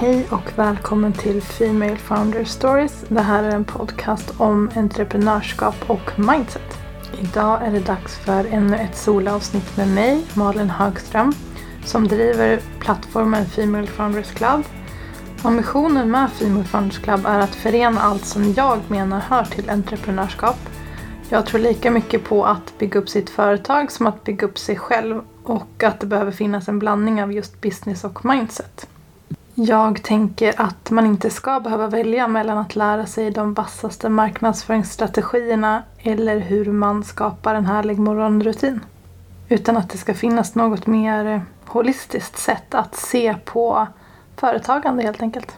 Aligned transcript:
Hej 0.00 0.26
och 0.30 0.58
välkommen 0.58 1.12
till 1.12 1.42
Female 1.42 1.96
Founder 1.96 2.44
Stories. 2.44 3.04
Det 3.08 3.20
här 3.20 3.44
är 3.44 3.50
en 3.50 3.64
podcast 3.64 4.34
om 4.40 4.70
entreprenörskap 4.76 5.74
och 5.86 6.18
mindset. 6.18 6.78
Idag 7.20 7.62
är 7.62 7.70
det 7.70 7.80
dags 7.80 8.18
för 8.18 8.44
ännu 8.44 8.76
ett 8.76 8.96
solavsnitt 8.96 9.76
med 9.76 9.88
mig, 9.88 10.26
Malin 10.34 10.70
Högström, 10.70 11.32
som 11.84 12.08
driver 12.08 12.60
plattformen 12.80 13.46
Female 13.46 13.86
Founders 13.86 14.30
Club. 14.30 14.64
Ambitionen 15.42 16.10
med 16.10 16.30
Female 16.32 16.64
Founders 16.64 16.98
Club 16.98 17.26
är 17.26 17.38
att 17.38 17.54
förena 17.54 18.00
allt 18.00 18.24
som 18.24 18.52
jag 18.52 18.78
menar 18.88 19.20
hör 19.20 19.44
till 19.44 19.70
entreprenörskap. 19.70 20.58
Jag 21.28 21.46
tror 21.46 21.60
lika 21.60 21.90
mycket 21.90 22.24
på 22.24 22.44
att 22.44 22.78
bygga 22.78 23.00
upp 23.00 23.08
sitt 23.08 23.30
företag 23.30 23.92
som 23.92 24.06
att 24.06 24.24
bygga 24.24 24.46
upp 24.46 24.58
sig 24.58 24.76
själv 24.76 25.22
och 25.44 25.82
att 25.82 26.00
det 26.00 26.06
behöver 26.06 26.32
finnas 26.32 26.68
en 26.68 26.78
blandning 26.78 27.22
av 27.22 27.32
just 27.32 27.60
business 27.60 28.04
och 28.04 28.24
mindset. 28.24 28.88
Jag 29.60 30.02
tänker 30.02 30.60
att 30.60 30.90
man 30.90 31.06
inte 31.06 31.30
ska 31.30 31.60
behöva 31.60 31.86
välja 31.86 32.28
mellan 32.28 32.58
att 32.58 32.76
lära 32.76 33.06
sig 33.06 33.30
de 33.30 33.54
vassaste 33.54 34.08
marknadsföringsstrategierna 34.08 35.82
eller 36.02 36.38
hur 36.38 36.72
man 36.72 37.04
skapar 37.04 37.54
en 37.54 37.66
härlig 37.66 37.98
morgonrutin. 37.98 38.80
Utan 39.48 39.76
att 39.76 39.90
det 39.90 39.98
ska 39.98 40.14
finnas 40.14 40.54
något 40.54 40.86
mer 40.86 41.42
holistiskt 41.66 42.38
sätt 42.38 42.74
att 42.74 42.96
se 42.96 43.34
på 43.44 43.86
företagande 44.36 45.02
helt 45.02 45.22
enkelt. 45.22 45.56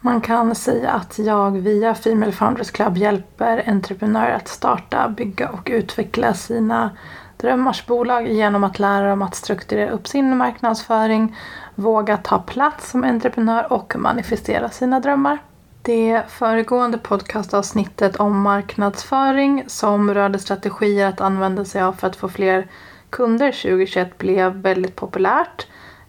Man 0.00 0.20
kan 0.20 0.54
säga 0.54 0.90
att 0.90 1.18
jag 1.18 1.50
via 1.50 1.94
Female 1.94 2.32
Founders 2.32 2.70
Club 2.70 2.96
hjälper 2.96 3.68
entreprenörer 3.68 4.34
att 4.34 4.48
starta, 4.48 5.08
bygga 5.08 5.48
och 5.48 5.68
utveckla 5.72 6.34
sina 6.34 6.90
drömmars 7.36 7.86
bolag 7.86 8.28
genom 8.28 8.64
att 8.64 8.78
lära 8.78 9.08
dem 9.10 9.22
att 9.22 9.34
strukturera 9.34 9.90
upp 9.90 10.08
sin 10.08 10.36
marknadsföring, 10.36 11.36
våga 11.74 12.16
ta 12.16 12.38
plats 12.38 12.90
som 12.90 13.04
entreprenör 13.04 13.72
och 13.72 13.94
manifestera 13.98 14.68
sina 14.68 15.00
drömmar. 15.00 15.38
Det 15.82 16.22
föregående 16.28 16.98
podcastavsnittet 16.98 18.16
om 18.16 18.40
marknadsföring 18.40 19.64
som 19.66 20.14
rörde 20.14 20.38
strategier 20.38 21.08
att 21.08 21.20
använda 21.20 21.64
sig 21.64 21.82
av 21.82 21.92
för 21.92 22.06
att 22.06 22.16
få 22.16 22.28
fler 22.28 22.68
kunder 23.10 23.52
2021 23.52 24.18
blev 24.18 24.52
väldigt 24.52 24.96
populärt. 24.96 25.66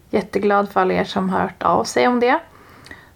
Jätteglad 0.10 0.70
för 0.70 0.82
alla 0.82 0.94
er 0.94 1.04
som 1.04 1.30
hört 1.30 1.64
av 1.64 1.84
sig 1.84 2.08
om 2.08 2.20
det. 2.20 2.40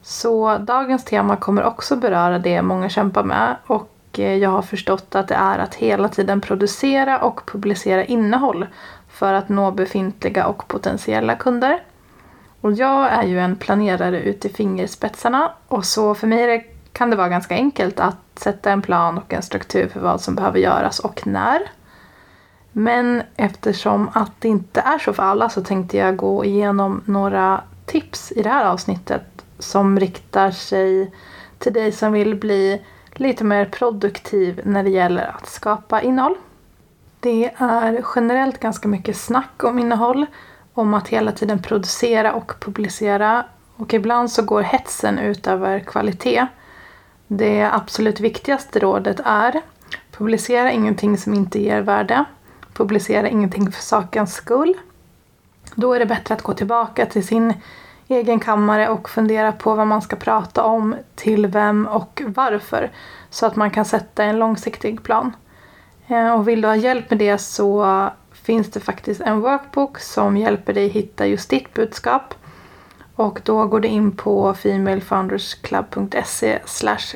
Så 0.02 0.58
dagens 0.58 1.06
tema 1.06 1.36
kommer 1.36 1.64
också 1.64 1.96
beröra 1.96 2.40
det 2.40 2.62
många 2.62 2.90
kämpar 2.90 3.24
med 3.24 3.56
och 3.68 3.94
jag 4.20 4.50
har 4.50 4.62
förstått 4.62 5.16
att 5.16 5.28
det 5.28 5.36
är 5.36 5.60
att 5.60 5.76
hela 5.76 6.10
tiden 6.10 6.42
producera 6.42 7.20
och 7.20 7.46
publicera 7.46 8.06
innehåll 8.06 8.66
för 9.10 9.34
att 9.34 9.50
nå 9.50 9.72
befintliga 9.72 10.48
och 10.48 10.68
potentiella 10.68 11.36
kunder. 11.36 11.84
Och 12.62 12.74
jag 12.74 13.12
är 13.12 13.24
ju 13.24 13.40
en 13.40 13.56
planerare 13.56 14.22
ut 14.22 14.46
i 14.46 14.50
fingerspetsarna 14.50 15.52
och 15.68 15.86
så 15.86 16.16
för 16.16 16.28
mig 16.28 16.74
kan 16.92 17.10
det 17.10 17.16
vara 17.16 17.30
ganska 17.30 17.56
enkelt 17.56 18.00
att 18.00 18.18
sätta 18.36 18.72
en 18.72 18.82
plan 18.82 19.18
och 19.18 19.34
en 19.34 19.42
struktur 19.42 19.88
för 19.88 20.00
vad 20.00 20.22
som 20.22 20.36
behöver 20.36 20.60
göras 20.60 21.00
och 21.00 21.28
när. 21.28 21.62
Men 22.72 23.24
eftersom 23.36 24.10
att 24.14 24.32
det 24.40 24.48
inte 24.48 24.82
är 24.82 24.98
så 24.98 25.14
för 25.14 25.24
alla 25.24 25.50
så 25.50 25.64
tänkte 25.64 25.98
jag 25.98 26.18
gå 26.18 26.46
igenom 26.46 27.02
några 27.06 27.62
tips 27.86 28.32
i 28.32 28.44
det 28.44 28.50
här 28.50 28.66
avsnittet 28.66 29.46
som 29.60 30.00
riktar 30.00 30.52
sig 30.52 31.12
till 31.58 31.74
dig 31.74 31.92
som 31.92 32.12
vill 32.12 32.36
bli 32.36 32.82
lite 33.14 33.44
mer 33.44 33.66
produktiv 33.66 34.62
när 34.64 34.84
det 34.84 34.90
gäller 34.90 35.36
att 35.36 35.48
skapa 35.48 36.02
innehåll. 36.02 36.36
Det 37.20 37.52
är 37.58 38.04
generellt 38.16 38.60
ganska 38.60 38.88
mycket 38.88 39.18
snack 39.18 39.64
om 39.64 39.80
innehåll, 39.80 40.26
om 40.78 40.94
att 40.94 41.08
hela 41.08 41.32
tiden 41.32 41.62
producera 41.62 42.34
och 42.34 42.54
publicera 42.60 43.46
och 43.76 43.94
ibland 43.94 44.32
så 44.32 44.42
går 44.42 44.62
hetsen 44.62 45.20
ut 45.20 45.48
över 45.48 45.80
kvalitet. 45.80 46.48
Det 47.28 47.64
absolut 47.64 48.20
viktigaste 48.20 48.80
rådet 48.80 49.20
är 49.26 49.62
publicera 50.12 50.72
ingenting 50.72 51.18
som 51.18 51.34
inte 51.34 51.62
ger 51.62 51.82
värde. 51.82 52.26
Publicera 52.74 53.30
ingenting 53.30 53.72
för 53.72 53.82
sakens 53.82 54.34
skull. 54.34 54.74
Då 55.76 55.94
är 55.94 56.00
det 56.00 56.06
bättre 56.06 56.34
att 56.34 56.42
gå 56.42 56.54
tillbaka 56.54 57.06
till 57.06 57.28
sin 57.28 57.54
egen 58.08 58.40
kammare 58.40 58.90
och 58.90 59.10
fundera 59.10 59.52
på 59.52 59.76
vad 59.76 59.88
man 59.88 60.02
ska 60.02 60.16
prata 60.16 60.64
om, 60.64 60.96
till 61.16 61.48
vem 61.48 61.88
och 61.88 62.22
varför. 62.26 62.92
Så 63.30 63.46
att 63.46 63.56
man 63.56 63.72
kan 63.72 63.86
sätta 63.86 64.24
en 64.24 64.40
långsiktig 64.40 65.04
plan. 65.04 65.36
Eh, 66.08 66.34
och 66.34 66.48
vill 66.48 66.62
du 66.62 66.68
ha 66.68 66.76
hjälp 66.76 67.10
med 67.10 67.20
det 67.20 67.38
så 67.38 68.10
finns 68.48 68.72
det 68.72 68.80
faktiskt 68.80 69.22
en 69.22 69.42
workbook 69.42 70.00
som 70.00 70.38
hjälper 70.38 70.74
dig 70.74 70.88
hitta 70.88 71.28
just 71.28 71.50
ditt 71.50 71.74
budskap. 71.74 72.34
Och 73.16 73.42
då 73.44 73.66
går 73.66 73.80
du 73.80 73.88
in 73.88 74.12
på 74.12 74.54
femalefoundersclub.se 74.54 76.60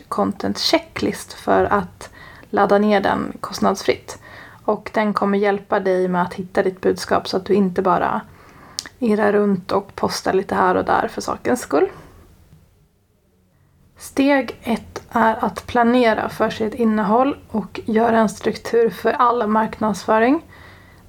content 0.07 0.59
checklist 0.59 1.33
för 1.33 1.65
att 1.65 2.09
ladda 2.49 2.77
ner 2.77 3.01
den 3.01 3.37
kostnadsfritt. 3.39 4.19
Och 4.65 4.91
den 4.93 5.13
kommer 5.13 5.37
hjälpa 5.37 5.79
dig 5.79 6.07
med 6.07 6.21
att 6.21 6.33
hitta 6.33 6.63
ditt 6.63 6.81
budskap 6.81 7.27
så 7.27 7.37
att 7.37 7.45
du 7.45 7.53
inte 7.53 7.81
bara 7.81 8.21
irrar 8.99 9.31
runt 9.31 9.71
och 9.71 9.95
postar 9.95 10.33
lite 10.33 10.55
här 10.55 10.75
och 10.75 10.85
där 10.85 11.07
för 11.07 11.21
sakens 11.21 11.61
skull. 11.61 11.87
Steg 13.97 14.59
ett 14.63 15.03
är 15.09 15.45
att 15.45 15.67
planera 15.67 16.29
för 16.29 16.49
sitt 16.49 16.73
innehåll 16.73 17.37
och 17.47 17.79
göra 17.85 18.19
en 18.19 18.29
struktur 18.29 18.89
för 18.89 19.11
all 19.11 19.47
marknadsföring. 19.47 20.41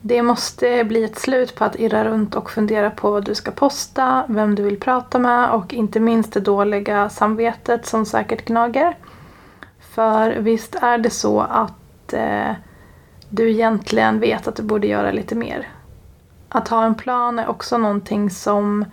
Det 0.04 0.22
måste 0.22 0.84
bli 0.84 1.04
ett 1.04 1.18
slut 1.18 1.54
på 1.54 1.64
att 1.64 1.80
irra 1.80 2.04
runt 2.04 2.34
och 2.34 2.50
fundera 2.50 2.90
på 2.90 3.10
vad 3.10 3.24
du 3.24 3.34
ska 3.34 3.50
posta, 3.50 4.24
vem 4.28 4.54
du 4.54 4.62
vill 4.62 4.80
prata 4.80 5.18
med 5.18 5.50
och 5.50 5.74
inte 5.74 6.00
minst 6.00 6.32
det 6.32 6.40
dåliga 6.40 7.08
samvetet 7.08 7.86
som 7.86 8.06
säkert 8.06 8.44
gnager. 8.44 8.96
För 9.80 10.36
visst 10.36 10.74
är 10.74 10.98
det 10.98 11.10
så 11.10 11.40
att 11.40 12.12
eh, 12.12 12.50
du 13.28 13.50
egentligen 13.50 14.20
vet 14.20 14.48
att 14.48 14.56
du 14.56 14.62
borde 14.62 14.86
göra 14.86 15.12
lite 15.12 15.34
mer. 15.34 15.68
Att 16.48 16.68
ha 16.68 16.84
en 16.84 16.94
plan 16.94 17.38
är 17.38 17.48
också 17.48 17.78
någonting 17.78 18.30
som 18.30 18.84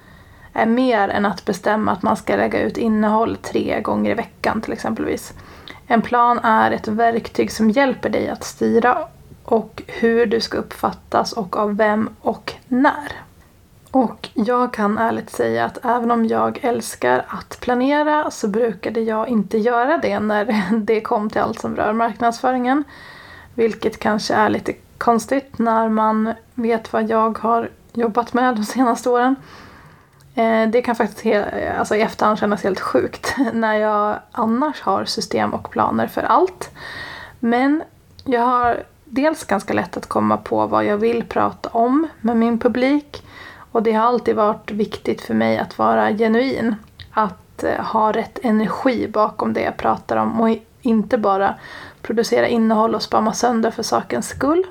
är 0.53 0.65
mer 0.65 1.09
än 1.09 1.25
att 1.25 1.45
bestämma 1.45 1.91
att 1.91 2.03
man 2.03 2.17
ska 2.17 2.35
lägga 2.35 2.61
ut 2.61 2.77
innehåll 2.77 3.35
tre 3.35 3.81
gånger 3.81 4.11
i 4.11 4.13
veckan 4.13 4.61
till 4.61 4.73
exempelvis. 4.73 5.33
En 5.87 6.01
plan 6.01 6.39
är 6.39 6.71
ett 6.71 6.87
verktyg 6.87 7.51
som 7.51 7.69
hjälper 7.69 8.09
dig 8.09 8.29
att 8.29 8.43
styra 8.43 9.07
och 9.51 9.83
hur 9.87 10.25
du 10.25 10.41
ska 10.41 10.57
uppfattas 10.57 11.33
och 11.33 11.57
av 11.57 11.77
vem 11.77 12.09
och 12.21 12.53
när. 12.67 13.11
Och 13.91 14.29
jag 14.33 14.73
kan 14.73 14.97
ärligt 14.97 15.29
säga 15.29 15.65
att 15.65 15.85
även 15.85 16.11
om 16.11 16.25
jag 16.25 16.59
älskar 16.61 17.25
att 17.27 17.59
planera 17.59 18.31
så 18.31 18.47
brukade 18.47 18.99
jag 19.01 19.27
inte 19.27 19.57
göra 19.57 19.97
det 19.97 20.19
när 20.19 20.65
det 20.85 21.01
kom 21.01 21.29
till 21.29 21.41
allt 21.41 21.59
som 21.59 21.75
rör 21.75 21.93
marknadsföringen. 21.93 22.83
Vilket 23.53 23.99
kanske 23.99 24.33
är 24.33 24.49
lite 24.49 24.73
konstigt 24.97 25.59
när 25.59 25.89
man 25.89 26.33
vet 26.53 26.93
vad 26.93 27.09
jag 27.09 27.37
har 27.37 27.69
jobbat 27.93 28.33
med 28.33 28.55
de 28.55 28.63
senaste 28.65 29.09
åren. 29.09 29.35
Eh, 30.35 30.69
det 30.69 30.81
kan 30.81 30.95
faktiskt 30.95 31.35
alltså 31.77 31.95
i 31.95 32.01
efterhand 32.01 32.39
kännas 32.39 32.63
helt 32.63 32.79
sjukt 32.79 33.35
när 33.53 33.75
jag 33.75 34.19
annars 34.31 34.81
har 34.81 35.05
system 35.05 35.53
och 35.53 35.71
planer 35.71 36.07
för 36.07 36.21
allt. 36.21 36.69
Men 37.39 37.83
jag 38.25 38.41
har 38.41 38.83
dels 39.09 39.43
ganska 39.43 39.73
lätt 39.73 39.97
att 39.97 40.05
komma 40.05 40.37
på 40.37 40.67
vad 40.67 40.85
jag 40.85 40.97
vill 40.97 41.23
prata 41.23 41.69
om 41.69 42.07
med 42.21 42.37
min 42.37 42.59
publik. 42.59 43.23
Och 43.71 43.83
det 43.83 43.91
har 43.91 44.05
alltid 44.05 44.35
varit 44.35 44.71
viktigt 44.71 45.21
för 45.21 45.33
mig 45.33 45.57
att 45.57 45.77
vara 45.77 46.11
genuin. 46.11 46.75
Att 47.11 47.63
eh, 47.63 47.85
ha 47.85 48.11
rätt 48.11 48.39
energi 48.43 49.07
bakom 49.07 49.53
det 49.53 49.61
jag 49.61 49.77
pratar 49.77 50.17
om 50.17 50.41
och 50.41 50.57
inte 50.81 51.17
bara 51.17 51.55
producera 52.01 52.47
innehåll 52.47 52.95
och 52.95 53.01
spamma 53.01 53.33
sönder 53.33 53.71
för 53.71 53.83
sakens 53.83 54.27
skull. 54.27 54.65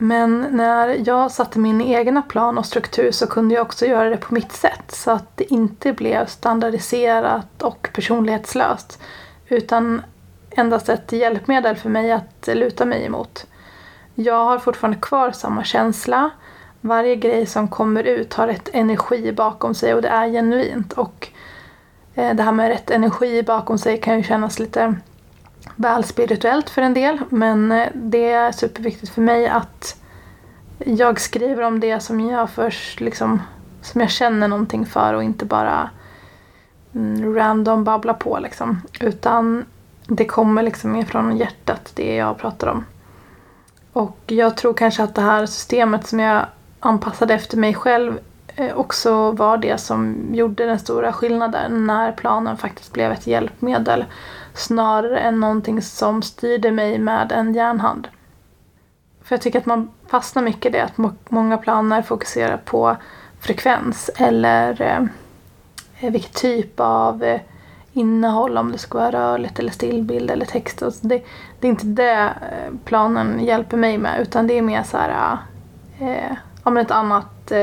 Men 0.00 0.46
när 0.50 1.08
jag 1.08 1.30
satte 1.30 1.58
min 1.58 1.80
egna 1.80 2.22
plan 2.22 2.58
och 2.58 2.66
struktur 2.66 3.10
så 3.10 3.26
kunde 3.26 3.54
jag 3.54 3.62
också 3.62 3.86
göra 3.86 4.10
det 4.10 4.16
på 4.16 4.34
mitt 4.34 4.52
sätt 4.52 4.84
så 4.88 5.10
att 5.10 5.36
det 5.36 5.52
inte 5.52 5.92
blev 5.92 6.26
standardiserat 6.26 7.62
och 7.62 7.88
personlighetslöst 7.92 9.02
utan 9.48 10.02
endast 10.58 10.88
ett 10.88 11.12
hjälpmedel 11.12 11.76
för 11.76 11.90
mig 11.90 12.12
att 12.12 12.48
luta 12.52 12.84
mig 12.84 13.04
emot. 13.04 13.46
Jag 14.14 14.44
har 14.44 14.58
fortfarande 14.58 14.98
kvar 15.00 15.30
samma 15.30 15.64
känsla. 15.64 16.30
Varje 16.80 17.16
grej 17.16 17.46
som 17.46 17.68
kommer 17.68 18.04
ut 18.04 18.34
har 18.34 18.46
rätt 18.46 18.68
energi 18.72 19.32
bakom 19.32 19.74
sig 19.74 19.94
och 19.94 20.02
det 20.02 20.08
är 20.08 20.28
genuint. 20.28 20.92
Och 20.92 21.28
eh, 22.14 22.34
det 22.34 22.42
här 22.42 22.52
med 22.52 22.68
rätt 22.68 22.90
energi 22.90 23.42
bakom 23.42 23.78
sig 23.78 24.00
kan 24.00 24.16
ju 24.16 24.22
kännas 24.22 24.58
lite 24.58 24.94
väl 25.76 26.04
spirituellt 26.04 26.70
för 26.70 26.82
en 26.82 26.94
del 26.94 27.18
men 27.28 27.72
eh, 27.72 27.88
det 27.94 28.30
är 28.30 28.52
superviktigt 28.52 29.12
för 29.12 29.22
mig 29.22 29.48
att 29.48 29.96
jag 30.78 31.20
skriver 31.20 31.62
om 31.62 31.80
det 31.80 32.00
som 32.00 32.20
jag 32.20 32.50
först 32.50 33.00
liksom, 33.00 33.42
som 33.82 34.00
jag 34.00 34.10
känner 34.10 34.48
någonting 34.48 34.86
för 34.86 35.14
och 35.14 35.24
inte 35.24 35.44
bara 35.44 35.90
mm, 36.94 37.34
random 37.34 37.84
babbla 37.84 38.14
på 38.14 38.38
liksom. 38.38 38.82
Utan 39.00 39.64
det 40.08 40.24
kommer 40.24 40.62
liksom 40.62 40.96
ifrån 40.96 41.36
hjärtat, 41.36 41.92
det 41.94 42.14
jag 42.16 42.38
pratar 42.38 42.66
om. 42.66 42.84
Och 43.92 44.18
jag 44.26 44.56
tror 44.56 44.74
kanske 44.74 45.02
att 45.02 45.14
det 45.14 45.20
här 45.20 45.46
systemet 45.46 46.06
som 46.06 46.20
jag 46.20 46.46
anpassade 46.80 47.34
efter 47.34 47.56
mig 47.56 47.74
själv 47.74 48.18
eh, 48.56 48.76
också 48.76 49.30
var 49.30 49.56
det 49.56 49.78
som 49.78 50.28
gjorde 50.32 50.66
den 50.66 50.78
stora 50.78 51.12
skillnaden 51.12 51.86
när 51.86 52.12
planen 52.12 52.56
faktiskt 52.56 52.92
blev 52.92 53.12
ett 53.12 53.26
hjälpmedel 53.26 54.04
snarare 54.54 55.18
än 55.18 55.40
någonting 55.40 55.82
som 55.82 56.22
styrde 56.22 56.70
mig 56.70 56.98
med 56.98 57.32
en 57.32 57.54
järnhand. 57.54 58.08
För 59.22 59.34
jag 59.34 59.42
tycker 59.42 59.58
att 59.58 59.66
man 59.66 59.90
fastnar 60.06 60.42
mycket 60.42 60.66
i 60.66 60.78
det 60.78 60.84
att 60.84 61.30
många 61.30 61.58
planer 61.58 62.02
fokuserar 62.02 62.56
på 62.56 62.96
frekvens 63.40 64.10
eller 64.16 64.82
eh, 66.00 66.10
vilken 66.10 66.32
typ 66.32 66.80
av 66.80 67.24
eh, 67.24 67.40
innehåll, 67.98 68.58
om 68.58 68.72
det 68.72 68.78
ska 68.78 68.98
vara 68.98 69.12
rörligt 69.12 69.58
eller 69.58 69.72
stillbild 69.72 70.30
eller 70.30 70.46
text. 70.46 70.82
Och 70.82 70.92
det, 71.00 71.22
det, 71.60 71.66
är 71.66 71.70
inte 71.70 71.86
det 71.86 72.20
eh, 72.20 72.74
planen 72.84 73.44
hjälper 73.44 73.76
mig 73.76 73.98
med 73.98 74.20
utan 74.20 74.46
det 74.46 74.58
är 74.58 74.62
mer 74.62 74.82
så 74.82 74.96
här, 74.96 75.38
eh, 75.98 76.08
eh 76.08 76.36
ja, 76.64 76.80
ett 76.80 76.90
annat, 76.90 77.50
eh, 77.50 77.56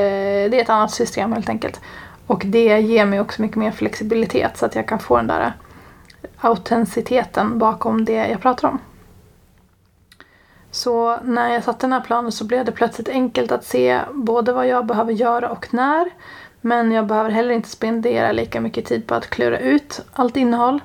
det 0.50 0.58
är 0.58 0.62
ett 0.62 0.70
annat 0.70 0.90
system 0.90 1.32
helt 1.32 1.48
enkelt. 1.48 1.80
Och 2.26 2.42
det 2.46 2.80
ger 2.80 3.04
mig 3.04 3.20
också 3.20 3.42
mycket 3.42 3.56
mer 3.56 3.70
flexibilitet 3.70 4.56
så 4.56 4.66
att 4.66 4.74
jag 4.74 4.88
kan 4.88 4.98
få 4.98 5.16
den 5.16 5.26
där 5.26 5.40
eh, 5.40 5.50
autenticiteten 6.40 7.58
bakom 7.58 8.04
det 8.04 8.28
jag 8.28 8.40
pratar 8.40 8.68
om. 8.68 8.78
Så 10.70 11.18
när 11.22 11.52
jag 11.52 11.64
satte 11.64 11.86
den 11.86 11.92
här 11.92 12.00
planen 12.00 12.32
så 12.32 12.44
blev 12.44 12.64
det 12.64 12.72
plötsligt 12.72 13.08
enkelt 13.08 13.52
att 13.52 13.64
se 13.64 14.00
både 14.12 14.52
vad 14.52 14.68
jag 14.68 14.86
behöver 14.86 15.12
göra 15.12 15.50
och 15.50 15.74
när. 15.74 16.10
Men 16.66 16.92
jag 16.92 17.06
behöver 17.06 17.30
heller 17.30 17.54
inte 17.54 17.68
spendera 17.68 18.32
lika 18.32 18.60
mycket 18.60 18.84
tid 18.84 19.06
på 19.06 19.14
att 19.14 19.30
klura 19.30 19.58
ut 19.58 20.00
allt 20.12 20.36
innehåll. 20.36 20.80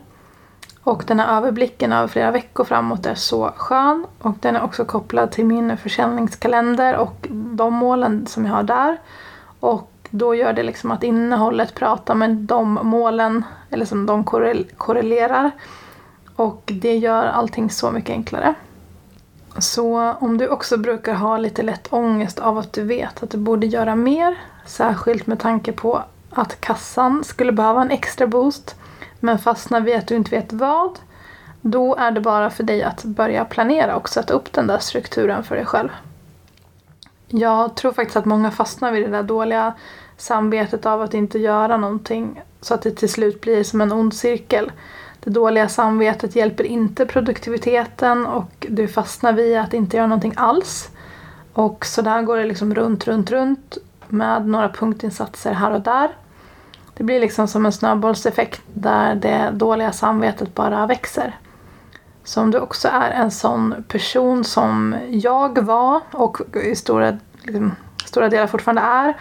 Och 0.83 1.03
den 1.07 1.19
här 1.19 1.37
överblicken 1.37 1.93
över 1.93 2.07
flera 2.07 2.31
veckor 2.31 2.63
framåt 2.63 3.05
är 3.05 3.15
så 3.15 3.51
skön. 3.55 4.05
Och 4.19 4.35
den 4.39 4.55
är 4.55 4.63
också 4.63 4.85
kopplad 4.85 5.31
till 5.31 5.45
min 5.45 5.77
försäljningskalender 5.77 6.97
och 6.97 7.27
de 7.29 7.73
målen 7.73 8.27
som 8.27 8.45
jag 8.45 8.53
har 8.53 8.63
där. 8.63 8.97
Och 9.59 9.91
då 10.09 10.35
gör 10.35 10.53
det 10.53 10.63
liksom 10.63 10.91
att 10.91 11.03
innehållet 11.03 11.75
pratar 11.75 12.15
med 12.15 12.35
de 12.35 12.79
målen, 12.83 13.43
eller 13.69 13.85
som 13.85 14.05
de 14.05 14.23
korrelerar. 14.77 15.51
Och 16.35 16.63
det 16.65 16.97
gör 16.97 17.25
allting 17.25 17.69
så 17.69 17.91
mycket 17.91 18.11
enklare. 18.11 18.53
Så 19.59 20.13
om 20.19 20.37
du 20.37 20.47
också 20.47 20.77
brukar 20.77 21.13
ha 21.13 21.37
lite 21.37 21.63
lätt 21.63 21.93
ångest 21.93 22.39
av 22.39 22.57
att 22.57 22.73
du 22.73 22.83
vet 22.83 23.23
att 23.23 23.29
du 23.29 23.37
borde 23.37 23.67
göra 23.67 23.95
mer, 23.95 24.37
särskilt 24.65 25.27
med 25.27 25.39
tanke 25.39 25.71
på 25.71 26.03
att 26.29 26.61
kassan 26.61 27.23
skulle 27.23 27.51
behöva 27.51 27.81
en 27.81 27.91
extra 27.91 28.27
boost, 28.27 28.75
men 29.19 29.39
fastnar 29.39 29.81
vid 29.81 29.95
att 29.95 30.07
du 30.07 30.15
inte 30.15 30.31
vet 30.31 30.53
vad, 30.53 30.99
då 31.61 31.95
är 31.95 32.11
det 32.11 32.21
bara 32.21 32.49
för 32.49 32.63
dig 32.63 32.83
att 32.83 33.03
börja 33.03 33.45
planera 33.45 33.95
och 33.95 34.09
sätta 34.09 34.33
upp 34.33 34.53
den 34.53 34.67
där 34.67 34.79
strukturen 34.79 35.43
för 35.43 35.55
dig 35.55 35.65
själv. 35.65 35.89
Jag 37.27 37.75
tror 37.75 37.91
faktiskt 37.91 38.17
att 38.17 38.25
många 38.25 38.51
fastnar 38.51 38.91
vid 38.91 39.03
det 39.03 39.11
där 39.11 39.23
dåliga 39.23 39.73
samvetet 40.17 40.85
av 40.85 41.01
att 41.01 41.13
inte 41.13 41.39
göra 41.39 41.77
någonting 41.77 42.41
så 42.61 42.73
att 42.73 42.81
det 42.81 42.91
till 42.91 43.09
slut 43.09 43.41
blir 43.41 43.63
som 43.63 43.81
en 43.81 43.91
ond 43.91 44.13
cirkel. 44.13 44.71
Det 45.23 45.29
dåliga 45.29 45.69
samvetet 45.69 46.35
hjälper 46.35 46.63
inte 46.63 47.05
produktiviteten 47.05 48.25
och 48.25 48.67
du 48.69 48.87
fastnar 48.87 49.33
vid 49.33 49.57
att 49.57 49.73
inte 49.73 49.97
göra 49.97 50.07
någonting 50.07 50.33
alls. 50.35 50.89
Och 51.53 51.85
så 51.85 52.01
där 52.01 52.21
går 52.21 52.37
det 52.37 52.45
liksom 52.45 52.75
runt, 52.75 53.07
runt, 53.07 53.31
runt 53.31 53.77
med 54.07 54.47
några 54.47 54.69
punktinsatser 54.69 55.53
här 55.53 55.71
och 55.71 55.81
där. 55.81 56.09
Det 56.93 57.03
blir 57.03 57.19
liksom 57.19 57.47
som 57.47 57.65
en 57.65 57.71
snöbollseffekt 57.71 58.61
där 58.73 59.15
det 59.15 59.51
dåliga 59.53 59.91
samvetet 59.91 60.55
bara 60.55 60.85
växer. 60.85 61.35
Så 62.23 62.41
om 62.41 62.51
du 62.51 62.59
också 62.59 62.87
är 62.87 63.09
en 63.09 63.31
sån 63.31 63.83
person 63.87 64.43
som 64.43 64.95
jag 65.09 65.61
var 65.61 66.01
och 66.11 66.37
i 66.55 66.75
stora, 66.75 67.17
liksom, 67.41 67.75
stora 68.05 68.29
delar 68.29 68.47
fortfarande 68.47 68.81
är. 68.81 69.17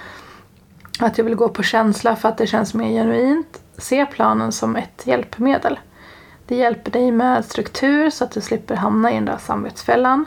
Att 1.01 1.19
jag 1.19 1.25
vill 1.25 1.35
gå 1.35 1.49
på 1.49 1.63
känsla 1.63 2.17
för 2.17 2.29
att 2.29 2.39
det 2.39 2.47
känns 2.47 2.75
mer 2.75 2.89
genuint. 2.89 3.61
Se 3.79 4.07
planen 4.07 4.53
som 4.53 4.77
ett 4.77 5.03
hjälpmedel. 5.07 5.79
Det 6.51 6.57
hjälper 6.57 6.91
dig 6.91 7.13
med 7.13 7.45
struktur 7.45 8.11
så 8.11 8.25
att 8.25 8.31
du 8.31 8.41
slipper 8.41 8.75
hamna 8.75 9.11
i 9.11 9.15
den 9.15 9.25
där 9.25 9.37
samvetsfällan. 9.39 10.25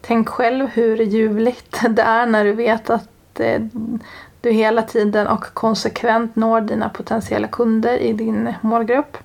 Tänk 0.00 0.28
själv 0.28 0.68
hur 0.68 0.96
ljuvligt 0.96 1.80
det 1.90 2.02
är 2.02 2.26
när 2.26 2.44
du 2.44 2.52
vet 2.52 2.90
att 2.90 3.40
eh, 3.40 3.62
du 4.40 4.50
hela 4.50 4.82
tiden 4.82 5.26
och 5.26 5.44
konsekvent 5.44 6.36
når 6.36 6.60
dina 6.60 6.88
potentiella 6.88 7.48
kunder 7.48 7.98
i 7.98 8.12
din 8.12 8.54
målgrupp. 8.60 9.18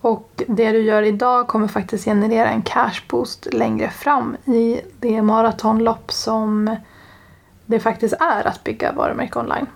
Och 0.00 0.42
det 0.48 0.72
du 0.72 0.82
gör 0.82 1.02
idag 1.02 1.48
kommer 1.48 1.68
faktiskt 1.68 2.04
generera 2.04 2.48
en 2.48 2.62
cashboost 2.62 3.48
längre 3.52 3.90
fram 3.90 4.36
i 4.44 4.80
det 5.00 5.22
maratonlopp 5.22 6.12
som 6.12 6.76
det 7.66 7.80
faktiskt 7.80 8.14
är 8.20 8.46
att 8.46 8.64
bygga 8.64 8.92
varumärke 8.92 9.38
online. 9.38 9.66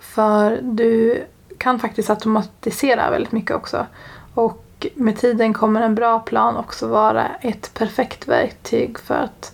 För 0.00 0.58
du 0.62 1.24
kan 1.58 1.78
faktiskt 1.78 2.10
automatisera 2.10 3.10
väldigt 3.10 3.32
mycket 3.32 3.56
också. 3.56 3.86
Och 4.34 4.64
med 4.94 5.16
tiden 5.16 5.54
kommer 5.54 5.80
en 5.80 5.94
bra 5.94 6.20
plan 6.20 6.56
också 6.56 6.86
vara 6.86 7.26
ett 7.40 7.74
perfekt 7.74 8.28
verktyg 8.28 8.98
för 8.98 9.14
att 9.14 9.52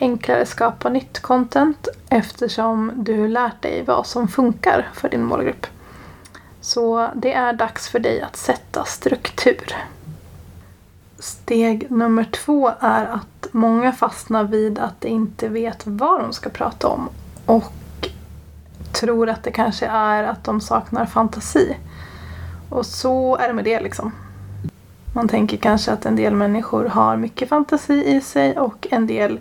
enklare 0.00 0.46
skapa 0.46 0.88
nytt 0.88 1.20
content 1.20 1.88
eftersom 2.08 2.92
du 2.96 3.28
lärt 3.28 3.62
dig 3.62 3.82
vad 3.82 4.06
som 4.06 4.28
funkar 4.28 4.88
för 4.94 5.08
din 5.08 5.24
målgrupp. 5.24 5.66
Så 6.60 7.10
det 7.14 7.32
är 7.32 7.52
dags 7.52 7.88
för 7.88 7.98
dig 7.98 8.22
att 8.22 8.36
sätta 8.36 8.84
struktur. 8.84 9.74
Steg 11.18 11.90
nummer 11.90 12.24
två 12.24 12.72
är 12.80 13.04
att 13.04 13.46
många 13.52 13.92
fastnar 13.92 14.44
vid 14.44 14.78
att 14.78 15.00
de 15.00 15.08
inte 15.08 15.48
vet 15.48 15.86
vad 15.86 16.20
de 16.20 16.32
ska 16.32 16.50
prata 16.50 16.88
om 16.88 17.08
och 17.46 17.72
tror 18.92 19.28
att 19.28 19.42
det 19.42 19.50
kanske 19.50 19.86
är 19.86 20.22
att 20.22 20.44
de 20.44 20.60
saknar 20.60 21.06
fantasi. 21.06 21.76
Och 22.68 22.86
så 22.86 23.36
är 23.36 23.48
det 23.48 23.54
med 23.54 23.64
det 23.64 23.80
liksom. 23.80 24.12
Man 25.16 25.28
tänker 25.28 25.56
kanske 25.56 25.92
att 25.92 26.06
en 26.06 26.16
del 26.16 26.34
människor 26.34 26.84
har 26.84 27.16
mycket 27.16 27.48
fantasi 27.48 28.04
i 28.16 28.20
sig 28.20 28.58
och 28.58 28.86
en 28.90 29.06
del 29.06 29.40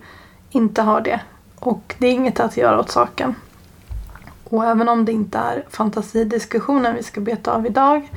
inte 0.49 0.81
har 0.81 1.01
det. 1.01 1.21
Och 1.59 1.95
det 1.97 2.07
är 2.07 2.11
inget 2.11 2.39
att 2.39 2.57
göra 2.57 2.79
åt 2.79 2.91
saken. 2.91 3.35
Och 4.43 4.65
även 4.65 4.89
om 4.89 5.05
det 5.05 5.11
inte 5.11 5.37
är 5.37 5.65
fantasidiskussionen 5.69 6.95
vi 6.95 7.03
ska 7.03 7.21
beta 7.21 7.53
av 7.53 7.65
idag 7.65 8.09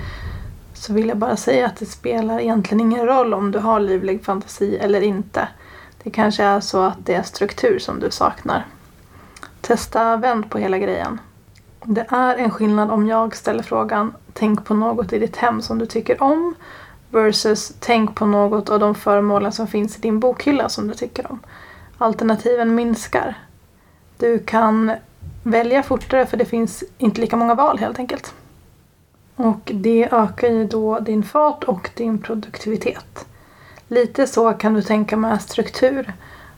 så 0.75 0.93
vill 0.93 1.08
jag 1.08 1.19
bara 1.19 1.37
säga 1.37 1.67
att 1.67 1.76
det 1.76 1.87
spelar 1.87 2.41
egentligen 2.41 2.81
ingen 2.81 3.06
roll 3.06 3.35
om 3.35 3.50
du 3.50 3.59
har 3.59 3.81
livlig 3.81 4.25
fantasi 4.25 4.76
eller 4.76 5.00
inte. 5.00 5.49
Det 6.02 6.11
kanske 6.11 6.44
är 6.44 6.61
så 6.61 6.82
att 6.82 7.06
det 7.06 7.14
är 7.14 7.23
struktur 7.23 7.79
som 7.79 8.00
du 8.00 8.11
saknar. 8.11 8.67
Testa 9.61 10.17
vänd 10.17 10.50
på 10.50 10.59
hela 10.59 10.79
grejen. 10.79 11.20
Det 11.85 12.06
är 12.09 12.37
en 12.37 12.50
skillnad 12.50 12.90
om 12.90 13.07
jag 13.07 13.37
ställer 13.37 13.62
frågan 13.62 14.14
Tänk 14.33 14.64
på 14.64 14.75
något 14.75 15.12
i 15.12 15.19
ditt 15.19 15.37
hem 15.37 15.62
som 15.62 15.78
du 15.78 15.87
tycker 15.87 16.23
om 16.23 16.54
versus 17.11 17.73
tänk 17.81 18.15
på 18.15 18.27
något 18.27 18.71
av 18.71 18.81
de 18.81 18.95
föremålen 18.95 19.53
som 19.53 19.67
finns 19.67 19.97
i 19.99 20.01
din 20.01 20.21
bokhylla 20.21 20.69
som 20.69 20.89
du 20.89 20.95
tycker 20.95 21.31
om. 21.31 21.41
Alternativen 21.99 22.75
minskar. 22.75 23.39
Du 24.19 24.39
kan 24.39 24.93
välja 25.43 25.83
fortare 25.83 26.27
för 26.27 26.37
det 26.37 26.45
finns 26.45 26.85
inte 26.99 27.21
lika 27.21 27.37
många 27.37 27.55
val 27.55 27.79
helt 27.79 27.99
enkelt. 27.99 28.35
Och 29.37 29.73
det 29.75 30.09
ökar 30.13 30.49
ju 30.49 30.67
då 30.67 30.99
din 31.01 31.23
fart 31.23 31.65
och 31.65 31.91
din 31.95 32.19
produktivitet. 32.19 33.27
Lite 33.89 34.27
så 34.27 34.53
kan 34.53 34.75
du 34.75 34.83
tänka 34.83 35.17
med 35.17 35.43
struktur. 35.43 36.13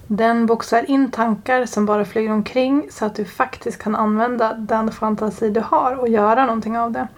Den 0.07 0.47
boxar 0.47 0.91
in 0.91 1.11
tankar 1.11 1.67
som 1.67 1.87
bara 1.87 2.05
flyger 2.05 2.33
omkring 2.33 2.89
så 2.91 3.05
att 3.05 3.15
du 3.15 3.25
faktiskt 3.25 3.79
kan 3.79 3.97
använda 3.97 4.53
den 4.53 4.93
fantasi 4.93 5.51
du 5.51 5.61
har 5.61 5.95
och 5.95 6.09
göra 6.09 6.47
någonting 6.47 6.79
av 6.79 6.93
det. 6.93 7.09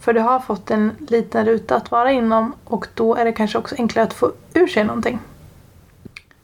För 0.00 0.12
du 0.12 0.20
har 0.20 0.40
fått 0.40 0.70
en 0.70 0.92
liten 1.08 1.44
ruta 1.46 1.76
att 1.76 1.90
vara 1.90 2.12
inom 2.12 2.54
och 2.64 2.86
då 2.94 3.14
är 3.14 3.24
det 3.24 3.32
kanske 3.32 3.58
också 3.58 3.74
enklare 3.78 4.06
att 4.06 4.14
få 4.14 4.32
ur 4.54 4.66
sig 4.66 4.84
någonting. 4.84 5.18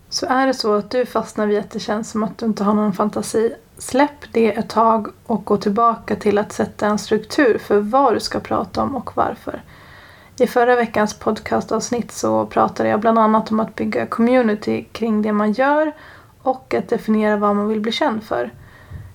Så 0.09 0.27
är 0.27 0.47
det 0.47 0.55
så 0.55 0.75
att 0.75 0.91
du 0.91 1.07
fastnar 1.07 1.47
vid 1.47 1.59
att 1.59 1.71
det 1.71 1.81
känns 1.81 2.11
som 2.11 2.23
att 2.23 2.39
du 2.39 2.47
inte 2.47 2.65
har 2.65 2.75
någon 2.75 2.93
fantasi, 2.93 3.55
släpp 3.79 4.33
det 4.33 4.53
ett 4.53 4.69
tag 4.69 5.09
och 5.27 5.45
gå 5.45 5.57
tillbaka 5.57 6.17
till 6.17 6.39
att 6.39 6.53
sätta 6.53 6.87
en 6.87 6.99
struktur 6.99 7.59
för 7.59 7.81
vad 7.81 8.15
du 8.15 8.21
ska 8.21 8.41
prata 8.41 8.83
om 8.83 8.97
och 8.97 9.17
varför. 9.17 9.63
I 10.39 10.47
förra 10.47 10.77
veckans 10.77 11.15
podcastavsnitt 11.15 12.13
så 12.13 12.47
pratade 12.47 12.89
jag 12.89 13.01
bland 13.01 13.19
annat 13.19 13.51
om 13.51 13.61
att 13.61 13.75
bygga 13.75 14.07
community 14.07 14.85
kring 14.93 15.23
det 15.23 15.33
man 15.33 15.53
gör 15.53 15.93
och 16.43 16.75
att 16.75 16.89
definiera 16.89 17.37
vad 17.37 17.57
man 17.57 17.69
vill 17.69 17.81
bli 17.81 17.93
känd 17.93 18.23
för. 18.23 18.53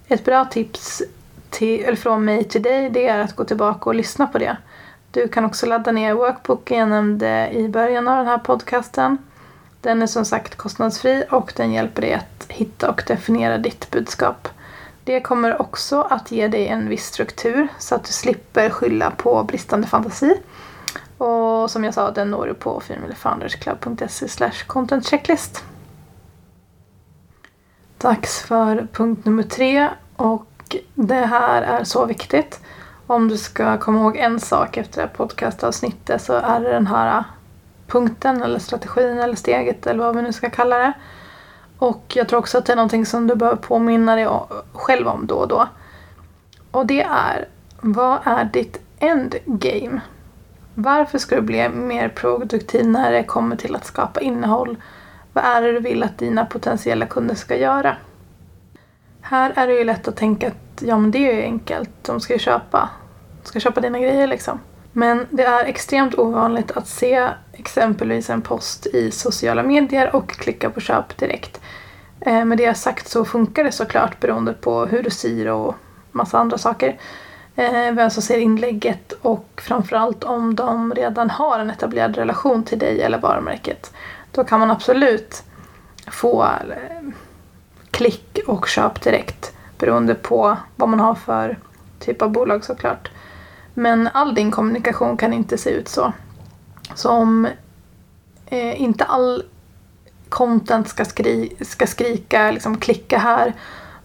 Ett 0.08 0.26
bra 0.26 0.46
tips 0.46 1.02
till, 1.50 1.84
eller 1.84 1.98
från 1.98 2.26
mig 2.26 2.44
till 2.44 2.62
dig 2.62 2.90
det 2.90 3.08
är 3.08 3.20
att 3.20 3.36
gå 3.36 3.44
tillbaka 3.44 3.90
och 3.90 3.96
lyssna 3.96 4.28
på 4.28 4.38
det. 4.38 4.58
Du 5.12 5.28
kan 5.28 5.46
också 5.46 5.66
ladda 5.66 5.92
ner 5.92 6.14
workbooken 6.14 6.78
jag 6.78 6.90
nämnde 6.90 7.50
i 7.52 7.68
början 7.68 8.08
av 8.08 8.18
den 8.18 8.28
här 8.28 8.38
podcasten. 8.38 9.18
Den 9.82 10.02
är 10.02 10.08
som 10.08 10.26
sagt 10.26 10.56
kostnadsfri 10.56 11.24
och 11.30 11.54
den 11.56 11.72
hjälper 11.72 12.02
dig 12.02 12.14
att 12.14 12.46
hitta 12.48 12.90
och 12.90 13.04
definiera 13.08 13.58
ditt 13.58 13.92
budskap. 13.92 14.48
Det 15.04 15.22
kommer 15.22 15.62
också 15.62 16.02
att 16.02 16.32
ge 16.32 16.48
dig 16.48 16.68
en 16.68 16.90
viss 16.90 17.06
struktur 17.06 17.68
så 17.80 17.96
att 17.96 18.04
du 18.04 18.12
slipper 18.12 18.70
skylla 18.70 19.12
på 19.12 19.44
bristande 19.44 19.88
fantasi. 19.88 20.36
Och 21.18 21.72
som 21.72 21.84
jag 21.84 21.94
sa, 21.94 22.12
den 22.12 22.32
når 22.32 22.48
du 22.48 22.54
på 22.54 22.80
femalefoundersclub.se 22.80 24.50
content 24.68 25.08
checklist. 25.08 25.64
Dags 27.98 28.42
för 28.42 28.88
punkt 28.94 29.26
nummer 29.26 29.44
tre 29.44 29.90
och 30.16 30.49
och 30.70 30.76
det 30.94 31.26
här 31.26 31.62
är 31.62 31.84
så 31.84 32.06
viktigt. 32.06 32.60
Om 33.08 33.28
du 33.28 33.38
ska 33.38 33.78
komma 33.78 34.00
ihåg 34.00 34.18
en 34.18 34.40
sak 34.40 34.78
efter 34.78 35.02
det 35.02 35.08
här 35.08 35.16
podcastavsnittet 35.16 36.22
så 36.22 36.34
är 36.34 36.60
det 36.60 36.70
den 36.70 36.88
här 36.88 37.24
punkten 37.88 38.44
eller 38.44 38.60
strategin 38.60 39.20
eller 39.20 39.36
steget 39.36 39.88
eller 39.88 40.04
vad 40.04 40.16
vi 40.16 40.22
nu 40.22 40.34
ska 40.34 40.50
kalla 40.50 40.78
det. 40.78 40.94
Och 41.78 42.04
jag 42.16 42.28
tror 42.28 42.40
också 42.40 42.58
att 42.58 42.66
det 42.66 42.72
är 42.72 42.76
någonting 42.76 43.06
som 43.06 43.28
du 43.28 43.36
behöver 43.36 43.58
påminna 43.58 44.16
dig 44.16 44.28
själv 44.74 45.08
om 45.08 45.28
då 45.28 45.36
och 45.36 45.48
då. 45.48 45.68
Och 46.72 46.86
det 46.86 47.02
är, 47.02 47.48
vad 47.82 48.20
är 48.24 48.44
ditt 48.44 48.82
endgame? 49.00 50.02
Varför 50.74 51.18
ska 51.18 51.36
du 51.36 51.42
bli 51.42 51.70
mer 51.70 52.10
produktiv 52.10 52.88
när 52.88 53.12
det 53.12 53.24
kommer 53.24 53.56
till 53.56 53.76
att 53.76 53.86
skapa 53.86 54.22
innehåll? 54.22 54.78
Vad 55.34 55.44
är 55.44 55.62
det 55.62 55.72
du 55.72 55.80
vill 55.80 56.04
att 56.04 56.18
dina 56.18 56.46
potentiella 56.46 57.06
kunder 57.06 57.36
ska 57.36 57.56
göra? 57.56 57.96
Här 59.30 59.54
är 59.56 59.68
det 59.68 59.74
ju 59.74 59.84
lätt 59.84 60.08
att 60.08 60.16
tänka 60.16 60.48
att 60.48 60.82
ja 60.82 60.98
men 60.98 61.12
det 61.12 61.18
är 61.18 61.36
ju 61.36 61.42
enkelt, 61.42 61.90
de 62.02 62.22
ska 62.22 62.34
ju 62.34 62.40
köpa. 62.40 62.90
De 63.44 63.48
ska 63.48 63.60
köpa 63.60 63.82
dina 63.82 64.00
grejer 64.00 64.28
liksom. 64.28 64.60
Men 64.94 65.28
det 65.30 65.44
är 65.44 65.66
extremt 65.66 66.16
ovanligt 66.16 66.72
att 66.72 66.88
se 66.88 67.28
exempelvis 67.54 68.30
en 68.30 68.42
post 68.42 68.86
i 68.86 69.12
sociala 69.12 69.64
medier 69.64 70.16
och 70.16 70.30
klicka 70.30 70.70
på 70.70 70.80
köp 70.80 71.18
direkt. 71.18 71.62
Eh, 72.22 72.46
med 72.46 72.58
det 72.58 72.74
sagt 72.74 73.08
så 73.08 73.26
funkar 73.26 73.64
det 73.64 73.72
såklart 73.72 74.20
beroende 74.20 74.54
på 74.54 74.86
hur 74.86 75.04
du 75.04 75.10
syr 75.10 75.48
och 75.48 75.76
massa 76.12 76.40
andra 76.40 76.58
saker. 76.58 77.00
Eh, 77.56 77.92
vem 77.92 78.10
som 78.10 78.24
ser 78.24 78.38
inlägget 78.38 79.12
och 79.22 79.62
framförallt 79.66 80.24
om 80.24 80.56
de 80.56 80.94
redan 80.94 81.30
har 81.30 81.60
en 81.60 81.70
etablerad 81.70 82.18
relation 82.18 82.64
till 82.64 82.80
dig 82.80 83.02
eller 83.02 83.18
varumärket. 83.18 83.94
Då 84.32 84.44
kan 84.44 84.60
man 84.60 84.72
absolut 84.72 85.44
få 86.08 86.44
eh, 86.44 87.10
klick 87.92 88.29
och 88.50 88.68
köp 88.68 89.02
direkt 89.02 89.54
beroende 89.78 90.16
på 90.16 90.58
vad 90.76 90.90
man 90.90 91.00
har 91.00 91.16
för 91.16 91.58
typ 92.00 92.22
av 92.22 92.32
bolag 92.32 92.64
såklart. 92.64 93.10
Men 93.74 94.10
all 94.14 94.36
din 94.36 94.52
kommunikation 94.52 95.18
kan 95.18 95.34
inte 95.34 95.58
se 95.58 95.70
ut 95.70 95.88
så. 95.88 96.14
Så 96.96 97.10
om 97.10 97.48
eh, 98.46 98.82
inte 98.82 99.04
all 99.04 99.44
content 100.30 100.90
ska, 100.90 101.06
skri 101.06 101.56
ska 101.62 101.88
skrika, 101.88 102.52
liksom 102.52 102.78
klicka 102.78 103.18
här, 103.18 103.54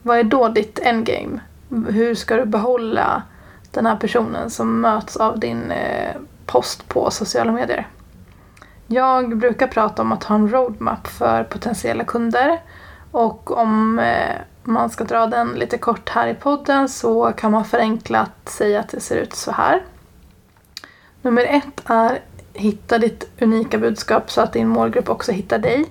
vad 0.03 0.19
är 0.19 0.25
då 0.25 0.49
ditt 0.49 0.79
endgame? 0.79 1.41
Hur 1.89 2.15
ska 2.15 2.37
du 2.37 2.45
behålla 2.45 3.23
den 3.71 3.87
här 3.87 3.97
personen 3.97 4.51
som 4.51 4.81
möts 4.81 5.17
av 5.17 5.41
din 5.41 5.71
eh, 5.71 6.17
post 6.47 6.89
på 6.89 7.11
sociala 7.11 7.53
medier? 7.53 7.89
Jag 8.87 9.39
brukar 9.39 9.67
prata 9.67 10.03
om 10.03 10.13
att 10.13 10.25
ha 10.25 10.35
en 10.35 10.53
roadmap 10.53 11.07
för 11.07 11.45
potentiella 11.45 12.05
kunder 12.05 12.61
och 13.15 13.51
om 13.51 13.99
eh, 13.99 14.37
man 14.63 14.91
ska 14.91 15.05
dra 15.05 15.27
den 15.27 15.49
lite 15.49 15.79
kort 15.79 16.09
här 16.09 16.29
i 16.29 16.35
podden 16.35 16.89
så 16.89 17.33
kan 17.33 17.53
man 17.53 17.65
förenklat 17.65 18.49
säga 18.49 18.81
att 18.81 18.89
det 18.89 19.01
ser 19.01 19.17
ut 19.17 19.35
så 19.35 19.51
här. 19.51 19.83
Nummer 21.23 21.45
ett 21.45 21.83
är 21.85 22.19
hitta 22.53 22.99
ditt 22.99 23.31
unika 23.41 23.79
budskap 23.79 24.31
så 24.31 24.41
att 24.41 24.53
din 24.53 24.69
målgrupp 24.69 25.09
också 25.09 25.33
hittar 25.33 25.59
dig. 25.59 25.87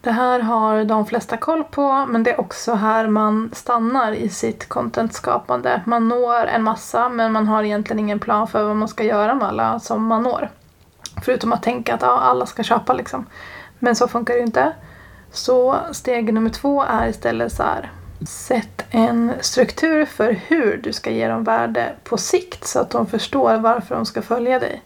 Det 0.00 0.10
här 0.10 0.40
har 0.40 0.84
de 0.84 1.06
flesta 1.06 1.36
koll 1.36 1.64
på 1.64 2.06
men 2.06 2.22
det 2.22 2.30
är 2.30 2.40
också 2.40 2.74
här 2.74 3.08
man 3.08 3.50
stannar 3.52 4.12
i 4.12 4.28
sitt 4.28 4.68
contentskapande. 4.68 5.82
Man 5.86 6.08
når 6.08 6.46
en 6.46 6.62
massa 6.62 7.08
men 7.08 7.32
man 7.32 7.48
har 7.48 7.62
egentligen 7.62 8.00
ingen 8.00 8.18
plan 8.18 8.48
för 8.48 8.64
vad 8.64 8.76
man 8.76 8.88
ska 8.88 9.04
göra 9.04 9.34
med 9.34 9.48
alla 9.48 9.80
som 9.80 10.06
man 10.06 10.22
når. 10.22 10.50
Förutom 11.24 11.52
att 11.52 11.62
tänka 11.62 11.94
att 11.94 12.02
ja, 12.02 12.20
alla 12.20 12.46
ska 12.46 12.62
köpa 12.62 12.92
liksom. 12.92 13.26
Men 13.78 13.96
så 13.96 14.08
funkar 14.08 14.34
det 14.34 14.40
ju 14.40 14.46
inte. 14.46 14.72
Så 15.36 15.78
steg 15.92 16.34
nummer 16.34 16.50
två 16.50 16.82
är 16.82 17.08
istället 17.08 17.52
så 17.52 17.62
här. 17.62 17.92
Sätt 18.28 18.84
en 18.90 19.32
struktur 19.40 20.04
för 20.04 20.32
hur 20.32 20.76
du 20.76 20.92
ska 20.92 21.10
ge 21.10 21.28
dem 21.28 21.44
värde 21.44 21.94
på 22.04 22.18
sikt 22.18 22.66
så 22.66 22.80
att 22.80 22.90
de 22.90 23.06
förstår 23.06 23.58
varför 23.58 23.94
de 23.94 24.06
ska 24.06 24.22
följa 24.22 24.58
dig. 24.58 24.82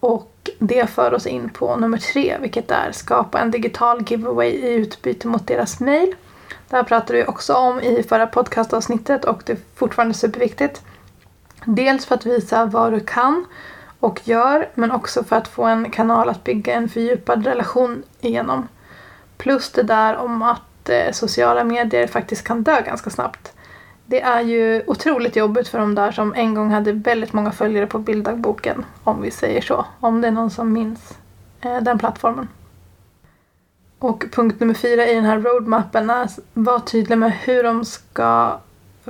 Och 0.00 0.50
det 0.58 0.90
för 0.90 1.14
oss 1.14 1.26
in 1.26 1.48
på 1.48 1.76
nummer 1.76 1.98
tre, 1.98 2.36
vilket 2.40 2.70
är 2.70 2.92
skapa 2.92 3.40
en 3.40 3.50
digital 3.50 4.02
giveaway 4.06 4.48
i 4.50 4.74
utbyte 4.74 5.28
mot 5.28 5.46
deras 5.46 5.80
mail. 5.80 6.14
Det 6.68 6.76
här 6.76 6.84
pratade 6.84 7.18
vi 7.18 7.24
också 7.24 7.54
om 7.54 7.80
i 7.80 8.02
förra 8.02 8.26
podcastavsnittet 8.26 9.24
och 9.24 9.42
det 9.46 9.52
är 9.52 9.58
fortfarande 9.74 10.14
superviktigt. 10.14 10.82
Dels 11.64 12.06
för 12.06 12.14
att 12.14 12.26
visa 12.26 12.64
vad 12.64 12.92
du 12.92 13.00
kan 13.00 13.44
och 14.00 14.20
gör, 14.24 14.68
men 14.74 14.90
också 14.90 15.24
för 15.24 15.36
att 15.36 15.48
få 15.48 15.64
en 15.64 15.90
kanal 15.90 16.28
att 16.28 16.44
bygga 16.44 16.74
en 16.74 16.88
fördjupad 16.88 17.46
relation 17.46 18.02
igenom. 18.20 18.68
Plus 19.42 19.72
det 19.72 19.82
där 19.82 20.16
om 20.16 20.42
att 20.42 20.88
eh, 20.88 21.12
sociala 21.12 21.64
medier 21.64 22.06
faktiskt 22.06 22.44
kan 22.44 22.62
dö 22.62 22.80
ganska 22.80 23.10
snabbt. 23.10 23.52
Det 24.06 24.20
är 24.20 24.40
ju 24.40 24.82
otroligt 24.86 25.36
jobbigt 25.36 25.68
för 25.68 25.78
de 25.78 25.94
där 25.94 26.12
som 26.12 26.34
en 26.34 26.54
gång 26.54 26.70
hade 26.70 26.92
väldigt 26.92 27.32
många 27.32 27.52
följare 27.52 27.86
på 27.86 27.98
bilddagboken, 27.98 28.84
om 29.04 29.22
vi 29.22 29.30
säger 29.30 29.60
så. 29.60 29.86
Om 30.00 30.20
det 30.20 30.28
är 30.28 30.32
någon 30.32 30.50
som 30.50 30.72
minns 30.72 31.18
eh, 31.60 31.76
den 31.80 31.98
plattformen. 31.98 32.48
Och 33.98 34.24
punkt 34.32 34.60
nummer 34.60 34.74
fyra 34.74 35.06
i 35.06 35.14
den 35.14 35.24
här 35.24 35.38
roadmappen 35.40 36.10
är 36.10 36.22
att 36.22 36.38
vara 36.54 36.80
tydlig 36.80 37.18
med 37.18 37.32
hur 37.32 37.62
de 37.62 37.84
ska 37.84 38.58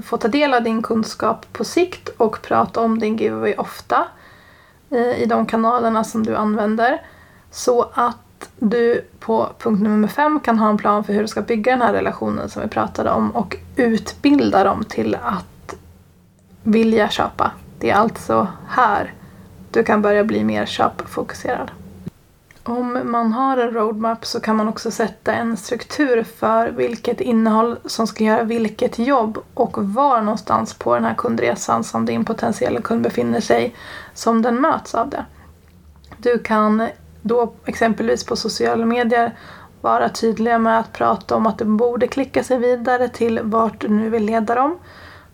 få 0.03 0.17
ta 0.17 0.29
del 0.29 0.55
av 0.55 0.63
din 0.63 0.83
kunskap 0.83 1.47
på 1.53 1.65
sikt 1.65 2.09
och 2.09 2.43
prata 2.43 2.81
om 2.81 2.99
din 2.99 3.17
giveaway 3.17 3.55
ofta 3.55 4.05
eh, 4.91 5.23
i 5.23 5.27
de 5.27 5.47
kanalerna 5.47 6.05
som 6.05 6.27
du 6.27 6.37
använder. 6.37 7.03
Så 7.51 7.91
att 7.95 8.22
att 8.43 8.51
du 8.59 9.05
på 9.21 9.49
punkt 9.59 9.83
nummer 9.83 10.09
fem 10.09 10.41
kan 10.41 10.59
ha 10.59 10.71
en 10.71 10.77
plan 10.77 11.05
för 11.05 11.13
hur 11.13 11.23
du 11.23 11.29
ska 11.29 11.43
bygga 11.43 11.73
den 11.73 11.83
här 11.83 11.93
relationen 11.93 12.49
som 12.49 12.63
vi 12.63 12.69
pratade 12.69 13.11
om 13.11 13.31
och 13.31 13.57
utbilda 13.77 14.65
dem 14.65 14.85
till 14.85 15.15
att 15.23 15.75
vilja 16.63 17.09
köpa. 17.09 17.51
Det 17.79 17.91
är 17.91 17.95
alltså 17.95 18.49
här 18.69 19.15
du 19.71 19.85
kan 19.85 20.03
börja 20.03 20.25
bli 20.25 20.45
mer 20.45 20.67
köpfokuserad. 20.67 21.71
Om 22.65 23.01
man 23.05 23.33
har 23.33 23.57
en 23.57 23.75
roadmap 23.75 24.27
så 24.27 24.41
kan 24.41 24.57
man 24.57 24.69
också 24.69 24.91
sätta 24.91 25.35
en 25.35 25.57
struktur 25.57 26.23
för 26.23 26.69
vilket 26.69 27.21
innehåll 27.21 27.77
som 27.85 28.07
ska 28.07 28.25
göra 28.25 28.43
vilket 28.43 28.99
jobb 28.99 29.39
och 29.55 29.79
var 29.79 30.23
någonstans 30.23 30.75
på 30.75 30.95
den 30.95 31.05
här 31.05 31.15
kundresan 31.15 31.85
som 31.85 32.07
din 32.07 32.25
potentiella 32.25 32.81
kund 32.81 33.03
befinner 33.03 33.41
sig 33.41 33.75
som 34.15 34.43
den 34.43 34.61
möts 34.61 34.95
av 34.95 35.09
det. 35.09 35.25
Du 36.17 36.39
kan 36.39 36.89
då 37.23 37.53
exempelvis 37.65 38.25
på 38.25 38.37
sociala 38.37 38.87
medier 38.87 39.33
vara 39.81 40.09
tydliga 40.09 40.59
med 40.59 40.79
att 40.79 40.93
prata 40.93 41.37
om 41.37 41.47
att 41.47 41.59
de 41.59 41.77
borde 41.77 42.07
klicka 42.07 42.45
sig 42.45 42.59
vidare 42.59 43.09
till 43.09 43.41
vart 43.43 43.81
du 43.81 43.89
nu 43.89 44.11
vill 44.11 44.25
leda 44.25 44.55
dem. 44.55 44.79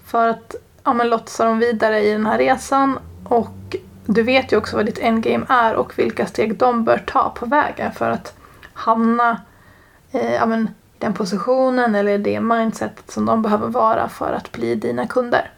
För 0.04 0.28
att 0.28 0.54
ja, 0.84 0.92
men 0.92 1.08
lotsa 1.08 1.44
dem 1.44 1.58
vidare 1.58 2.00
i 2.00 2.12
den 2.12 2.26
här 2.26 2.38
resan 2.38 2.98
och 3.24 3.76
du 4.06 4.22
vet 4.22 4.52
ju 4.52 4.56
också 4.56 4.76
vad 4.76 4.86
ditt 4.86 4.98
endgame 4.98 5.46
är 5.48 5.74
och 5.74 5.98
vilka 5.98 6.26
steg 6.26 6.58
de 6.58 6.84
bör 6.84 6.98
ta 6.98 7.30
på 7.30 7.46
vägen 7.46 7.92
för 7.92 8.10
att 8.10 8.34
hamna 8.72 9.40
i 10.12 10.34
ja, 10.34 10.46
men, 10.46 10.62
i 10.64 10.68
den 10.98 11.14
positionen 11.14 11.94
eller 11.94 12.18
det 12.18 12.40
mindsetet 12.40 13.10
som 13.10 13.26
de 13.26 13.42
behöver 13.42 13.68
vara 13.68 14.08
för 14.08 14.32
att 14.32 14.52
bli 14.52 14.74
dina 14.74 15.06
kunder. 15.06 15.50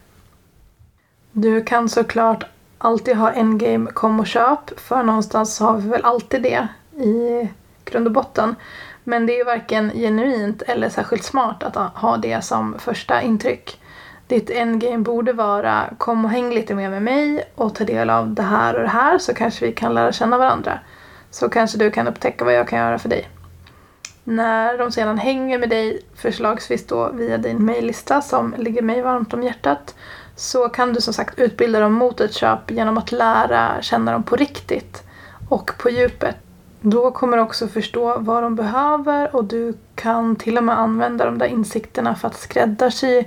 Du 1.31 1.63
kan 1.63 1.89
såklart 1.89 2.45
alltid 2.81 3.15
ha 3.15 3.31
endgame 3.31 3.91
kom 3.91 4.19
och 4.19 4.27
köp. 4.27 4.79
För 4.79 5.03
någonstans 5.03 5.59
har 5.59 5.77
vi 5.77 5.89
väl 5.89 6.05
alltid 6.05 6.41
det 6.41 6.67
i 7.03 7.49
grund 7.85 8.07
och 8.07 8.13
botten. 8.13 8.55
Men 9.03 9.25
det 9.25 9.33
är 9.33 9.37
ju 9.37 9.43
varken 9.43 9.91
genuint 9.93 10.61
eller 10.61 10.89
särskilt 10.89 11.23
smart 11.23 11.63
att 11.63 11.75
ha 11.75 12.17
det 12.17 12.41
som 12.41 12.79
första 12.79 13.21
intryck. 13.21 13.81
Ditt 14.27 14.49
endgame 14.49 14.97
borde 14.97 15.33
vara 15.33 15.83
kom 15.97 16.25
och 16.25 16.31
häng 16.31 16.53
lite 16.53 16.75
mer 16.75 16.89
med 16.89 17.01
mig 17.01 17.43
och 17.55 17.75
ta 17.75 17.83
del 17.83 18.09
av 18.09 18.33
det 18.33 18.41
här 18.41 18.75
och 18.75 18.81
det 18.81 18.87
här 18.87 19.17
så 19.17 19.33
kanske 19.33 19.65
vi 19.65 19.71
kan 19.71 19.93
lära 19.93 20.11
känna 20.11 20.37
varandra. 20.37 20.79
Så 21.31 21.49
kanske 21.49 21.77
du 21.77 21.91
kan 21.91 22.07
upptäcka 22.07 22.45
vad 22.45 22.53
jag 22.53 22.67
kan 22.67 22.79
göra 22.79 22.99
för 22.99 23.09
dig. 23.09 23.29
När 24.23 24.77
de 24.77 24.91
sedan 24.91 25.17
hänger 25.17 25.59
med 25.59 25.69
dig, 25.69 26.01
förslagsvis 26.15 26.87
då 26.87 27.11
via 27.11 27.37
din 27.37 27.65
mejllista 27.65 28.21
som 28.21 28.55
ligger 28.57 28.81
mig 28.81 29.01
varmt 29.01 29.33
om 29.33 29.43
hjärtat, 29.43 29.95
så 30.41 30.69
kan 30.69 30.93
du 30.93 31.01
som 31.01 31.13
sagt 31.13 31.39
utbilda 31.39 31.79
dem 31.79 31.93
mot 31.93 32.21
ett 32.21 32.33
köp 32.33 32.71
genom 32.71 32.97
att 32.97 33.11
lära 33.11 33.81
känna 33.81 34.11
dem 34.11 34.23
på 34.23 34.35
riktigt 34.35 35.03
och 35.49 35.71
på 35.77 35.89
djupet. 35.89 36.35
Då 36.81 37.11
kommer 37.11 37.37
du 37.37 37.43
också 37.43 37.67
förstå 37.67 38.17
vad 38.17 38.43
de 38.43 38.55
behöver 38.55 39.35
och 39.35 39.43
du 39.43 39.73
kan 39.95 40.35
till 40.35 40.57
och 40.57 40.63
med 40.63 40.79
använda 40.79 41.25
de 41.25 41.37
där 41.37 41.45
insikterna 41.45 42.15
för 42.15 42.27
att 42.27 42.37
skräddarsy 42.37 43.23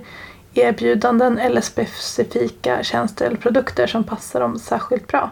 erbjudanden 0.53 1.37
eller 1.37 1.61
specifika 1.61 2.83
tjänster 2.83 3.25
eller 3.25 3.37
produkter 3.37 3.87
som 3.87 4.03
passar 4.03 4.39
dem 4.39 4.59
särskilt 4.59 5.07
bra. 5.07 5.31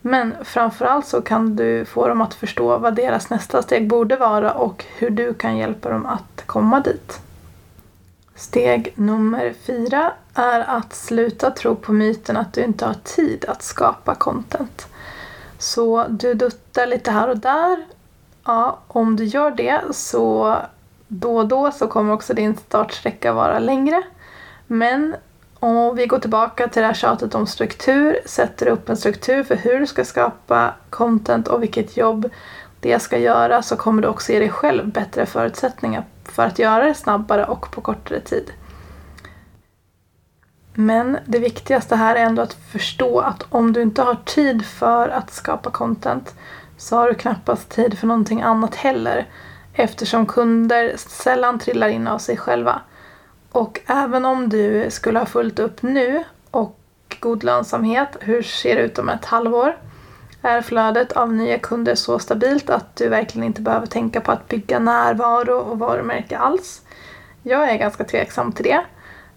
Men 0.00 0.34
framförallt 0.44 1.06
så 1.06 1.22
kan 1.22 1.56
du 1.56 1.84
få 1.84 2.08
dem 2.08 2.20
att 2.20 2.34
förstå 2.34 2.78
vad 2.78 2.94
deras 2.94 3.30
nästa 3.30 3.62
steg 3.62 3.88
borde 3.88 4.16
vara 4.16 4.52
och 4.52 4.84
hur 4.98 5.10
du 5.10 5.34
kan 5.34 5.56
hjälpa 5.56 5.88
dem 5.88 6.06
att 6.06 6.46
komma 6.46 6.80
dit. 6.80 7.20
Steg 8.42 8.92
nummer 8.94 9.54
fyra 9.66 10.12
är 10.34 10.60
att 10.60 10.94
sluta 10.94 11.50
tro 11.50 11.76
på 11.76 11.92
myten 11.92 12.36
att 12.36 12.52
du 12.52 12.62
inte 12.62 12.86
har 12.86 12.94
tid 12.94 13.44
att 13.48 13.62
skapa 13.62 14.14
content. 14.14 14.86
Så 15.58 16.06
du 16.08 16.34
duttar 16.34 16.86
lite 16.86 17.10
här 17.10 17.28
och 17.28 17.38
där. 17.38 17.84
Ja, 18.44 18.78
om 18.88 19.16
du 19.16 19.24
gör 19.24 19.50
det 19.50 19.80
så 19.90 20.56
då 21.08 21.36
och 21.36 21.48
då 21.48 21.70
så 21.70 21.86
kommer 21.86 22.12
också 22.12 22.34
din 22.34 22.56
startsträcka 22.56 23.32
vara 23.32 23.58
längre. 23.58 24.02
Men 24.66 25.16
om 25.58 25.96
vi 25.96 26.06
går 26.06 26.18
tillbaka 26.18 26.68
till 26.68 26.82
det 26.82 26.88
här 26.88 26.94
tjatet 26.94 27.34
om 27.34 27.46
struktur, 27.46 28.18
sätter 28.26 28.66
upp 28.66 28.88
en 28.88 28.96
struktur 28.96 29.44
för 29.44 29.56
hur 29.56 29.80
du 29.80 29.86
ska 29.86 30.04
skapa 30.04 30.74
content 30.90 31.48
och 31.48 31.62
vilket 31.62 31.96
jobb 31.96 32.30
det 32.80 32.98
ska 32.98 33.18
göra 33.18 33.62
så 33.62 33.76
kommer 33.76 34.02
du 34.02 34.08
också 34.08 34.32
ge 34.32 34.38
dig 34.38 34.50
själv 34.50 34.88
bättre 34.88 35.26
förutsättningar 35.26 36.04
för 36.32 36.46
att 36.46 36.58
göra 36.58 36.84
det 36.84 36.94
snabbare 36.94 37.44
och 37.44 37.70
på 37.70 37.80
kortare 37.80 38.20
tid. 38.20 38.52
Men 40.74 41.18
det 41.26 41.38
viktigaste 41.38 41.96
här 41.96 42.16
är 42.16 42.24
ändå 42.24 42.42
att 42.42 42.54
förstå 42.54 43.20
att 43.20 43.46
om 43.48 43.72
du 43.72 43.82
inte 43.82 44.02
har 44.02 44.14
tid 44.24 44.66
för 44.66 45.08
att 45.08 45.32
skapa 45.32 45.70
content 45.70 46.34
så 46.76 46.96
har 46.96 47.08
du 47.08 47.14
knappast 47.14 47.68
tid 47.70 47.98
för 47.98 48.06
någonting 48.06 48.42
annat 48.42 48.74
heller 48.74 49.26
eftersom 49.74 50.26
kunder 50.26 50.94
sällan 50.96 51.58
trillar 51.58 51.88
in 51.88 52.08
av 52.08 52.18
sig 52.18 52.36
själva. 52.36 52.80
Och 53.52 53.80
även 53.86 54.24
om 54.24 54.48
du 54.48 54.86
skulle 54.90 55.18
ha 55.18 55.26
fullt 55.26 55.58
upp 55.58 55.82
nu 55.82 56.24
och 56.50 56.78
god 57.20 57.44
lönsamhet, 57.44 58.16
hur 58.20 58.42
ser 58.42 58.76
det 58.76 58.82
ut 58.82 58.98
om 58.98 59.08
ett 59.08 59.24
halvår? 59.24 59.76
Är 60.42 60.62
flödet 60.62 61.12
av 61.12 61.32
nya 61.32 61.58
kunder 61.58 61.94
så 61.94 62.18
stabilt 62.18 62.70
att 62.70 62.96
du 62.96 63.08
verkligen 63.08 63.46
inte 63.46 63.62
behöver 63.62 63.86
tänka 63.86 64.20
på 64.20 64.32
att 64.32 64.48
bygga 64.48 64.78
närvaro 64.78 65.54
och 65.54 65.78
varumärke 65.78 66.38
alls? 66.38 66.82
Jag 67.42 67.70
är 67.70 67.76
ganska 67.78 68.04
tveksam 68.04 68.52
till 68.52 68.64
det. 68.64 68.84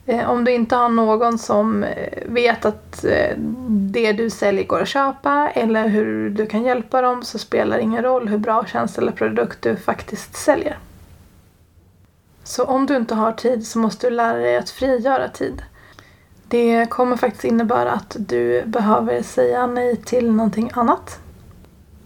Eh, 0.05 0.29
om 0.29 0.45
du 0.45 0.51
inte 0.51 0.75
har 0.75 0.89
någon 0.89 1.38
som 1.38 1.83
eh, 1.83 2.24
vet 2.25 2.65
att 2.65 3.03
eh, 3.03 3.38
det 3.67 4.12
du 4.12 4.29
säljer 4.29 4.63
går 4.63 4.81
att 4.81 4.88
köpa 4.88 5.50
eller 5.53 5.88
hur 5.88 6.29
du 6.29 6.45
kan 6.45 6.63
hjälpa 6.63 7.01
dem 7.01 7.24
så 7.24 7.39
spelar 7.39 7.77
det 7.77 7.83
ingen 7.83 8.03
roll 8.03 8.27
hur 8.27 8.38
bra 8.38 8.65
tjänst 8.65 8.97
eller 8.97 9.12
produkt 9.12 9.62
du 9.62 9.75
faktiskt 9.75 10.35
säljer. 10.35 10.77
Så 12.43 12.63
om 12.63 12.85
du 12.85 12.95
inte 12.95 13.15
har 13.15 13.31
tid 13.31 13.67
så 13.67 13.79
måste 13.79 14.09
du 14.09 14.15
lära 14.15 14.38
dig 14.38 14.57
att 14.57 14.69
frigöra 14.69 15.29
tid. 15.29 15.62
Det 16.47 16.85
kommer 16.89 17.17
faktiskt 17.17 17.43
innebära 17.43 17.91
att 17.91 18.15
du 18.19 18.63
behöver 18.65 19.21
säga 19.21 19.67
nej 19.67 19.95
till 19.95 20.31
någonting 20.31 20.71
annat. 20.73 21.19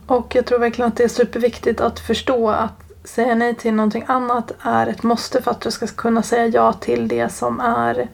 Och 0.08 0.36
jag 0.36 0.46
tror 0.46 0.60
verkligen 0.60 0.88
att 0.88 0.98
det 0.98 1.04
är 1.04 1.08
superviktigt 1.08 1.82
att 1.82 2.00
förstå 2.00 2.50
att 2.50 2.84
säga 3.04 3.36
nej 3.36 3.56
till 3.56 3.74
någonting 3.74 4.04
annat 4.08 4.52
är 4.62 4.88
ett 4.88 5.04
måste 5.04 5.42
för 5.42 5.52
att 5.52 5.62
du 5.62 5.72
ska 5.72 5.88
kunna 5.88 6.24
säga 6.24 6.48
ja 6.48 6.74
till 6.74 7.08
det 7.08 7.30
som 7.30 7.60
är 7.60 8.08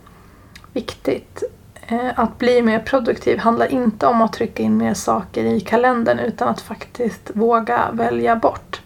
viktigt. 0.74 1.44
Eh, 1.88 2.20
att 2.20 2.38
bli 2.38 2.62
mer 2.62 2.80
produktiv 2.80 3.38
handlar 3.38 3.72
inte 3.72 4.08
om 4.08 4.22
att 4.22 4.34
trycka 4.34 4.64
in 4.64 4.78
mer 4.78 4.94
saker 4.94 5.44
i 5.44 5.60
kalendern 5.60 6.20
utan 6.20 6.48
att 6.48 6.62
faktiskt 6.62 7.32
våga 7.34 7.90
välja 7.94 8.36
bort. 8.36 8.82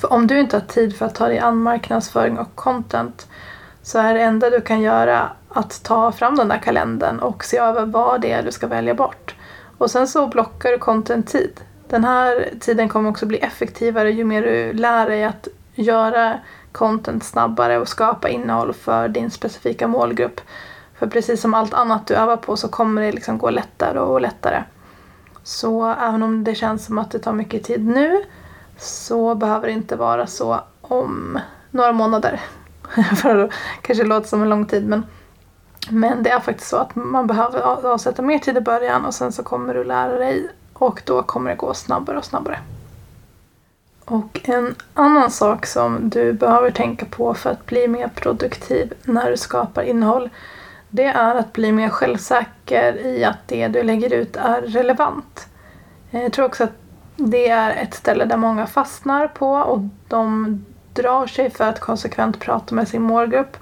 För 0.00 0.12
om 0.12 0.26
du 0.26 0.40
inte 0.40 0.56
har 0.56 0.66
tid 0.66 0.96
för 0.96 1.06
att 1.06 1.14
ta 1.14 1.28
dig 1.28 1.38
an 1.38 1.56
marknadsföring 1.56 2.38
och 2.38 2.54
content 2.54 3.28
så 3.82 3.98
är 3.98 4.14
det 4.14 4.20
enda 4.20 4.50
du 4.50 4.60
kan 4.60 4.80
göra 4.80 5.30
att 5.48 5.82
ta 5.82 6.12
fram 6.12 6.36
den 6.36 6.48
där 6.48 6.58
kalendern 6.58 7.18
och 7.18 7.44
se 7.44 7.58
över 7.58 7.86
vad 7.86 8.20
det 8.20 8.32
är 8.32 8.42
du 8.42 8.52
ska 8.52 8.66
välja 8.66 8.94
bort. 8.94 9.34
Och 9.78 9.90
sen 9.90 10.08
så 10.08 10.26
blockar 10.26 10.70
du 10.70 10.78
content-tid. 10.78 11.60
Den 11.88 12.04
här 12.04 12.48
tiden 12.60 12.88
kommer 12.88 13.10
också 13.10 13.26
bli 13.26 13.38
effektivare 13.38 14.10
ju 14.10 14.24
mer 14.24 14.42
du 14.42 14.72
lär 14.72 15.08
dig 15.08 15.24
att 15.24 15.48
göra 15.74 16.38
content 16.72 17.24
snabbare 17.24 17.78
och 17.78 17.88
skapa 17.88 18.28
innehåll 18.28 18.72
för 18.72 19.08
din 19.08 19.30
specifika 19.30 19.88
målgrupp. 19.88 20.40
För 20.98 21.06
precis 21.06 21.40
som 21.40 21.54
allt 21.54 21.74
annat 21.74 22.06
du 22.06 22.14
övar 22.14 22.36
på 22.36 22.56
så 22.56 22.68
kommer 22.68 23.02
det 23.02 23.12
liksom 23.12 23.38
gå 23.38 23.50
lättare 23.50 23.98
och 23.98 24.20
lättare. 24.20 24.62
Så 25.42 25.94
även 26.00 26.22
om 26.22 26.44
det 26.44 26.54
känns 26.54 26.86
som 26.86 26.98
att 26.98 27.10
det 27.10 27.18
tar 27.18 27.32
mycket 27.32 27.64
tid 27.64 27.86
nu 27.86 28.24
så 28.78 29.34
behöver 29.34 29.66
det 29.66 29.72
inte 29.72 29.96
vara 29.96 30.26
så 30.26 30.60
om 30.80 31.38
några 31.70 31.92
månader. 31.92 32.40
För 33.16 33.34
det 33.34 33.48
kanske 33.82 34.04
låter 34.04 34.28
som 34.28 34.42
en 34.42 34.48
lång 34.48 34.66
tid 34.66 34.86
men, 34.86 35.06
men 35.90 36.22
det 36.22 36.30
är 36.30 36.40
faktiskt 36.40 36.68
så 36.68 36.76
att 36.76 36.94
man 36.94 37.26
behöver 37.26 37.60
avsätta 37.60 38.22
mer 38.22 38.38
tid 38.38 38.56
i 38.56 38.60
början 38.60 39.04
och 39.04 39.14
sen 39.14 39.32
så 39.32 39.42
kommer 39.42 39.74
du 39.74 39.84
lära 39.84 40.18
dig 40.18 40.48
och 40.72 41.02
då 41.04 41.22
kommer 41.22 41.50
det 41.50 41.56
gå 41.56 41.74
snabbare 41.74 42.18
och 42.18 42.24
snabbare. 42.24 42.58
Och 44.04 44.40
en 44.44 44.74
annan 44.94 45.30
sak 45.30 45.66
som 45.66 46.10
du 46.10 46.32
behöver 46.32 46.70
tänka 46.70 47.06
på 47.06 47.34
för 47.34 47.50
att 47.50 47.66
bli 47.66 47.88
mer 47.88 48.08
produktiv 48.08 48.92
när 49.04 49.30
du 49.30 49.36
skapar 49.36 49.82
innehåll 49.82 50.30
det 50.94 51.04
är 51.04 51.34
att 51.34 51.52
bli 51.52 51.72
mer 51.72 51.88
självsäker 51.88 53.06
i 53.06 53.24
att 53.24 53.48
det 53.48 53.68
du 53.68 53.82
lägger 53.82 54.12
ut 54.12 54.36
är 54.36 54.62
relevant. 54.62 55.46
Jag 56.10 56.32
tror 56.32 56.46
också 56.46 56.64
att 56.64 56.72
det 57.16 57.48
är 57.48 57.70
ett 57.82 57.94
ställe 57.94 58.24
där 58.24 58.36
många 58.36 58.66
fastnar 58.66 59.28
på 59.28 59.50
och 59.50 59.80
de 60.08 60.64
drar 60.94 61.26
sig 61.26 61.50
för 61.50 61.64
att 61.64 61.80
konsekvent 61.80 62.40
prata 62.40 62.74
med 62.74 62.88
sin 62.88 63.02
målgrupp 63.02 63.56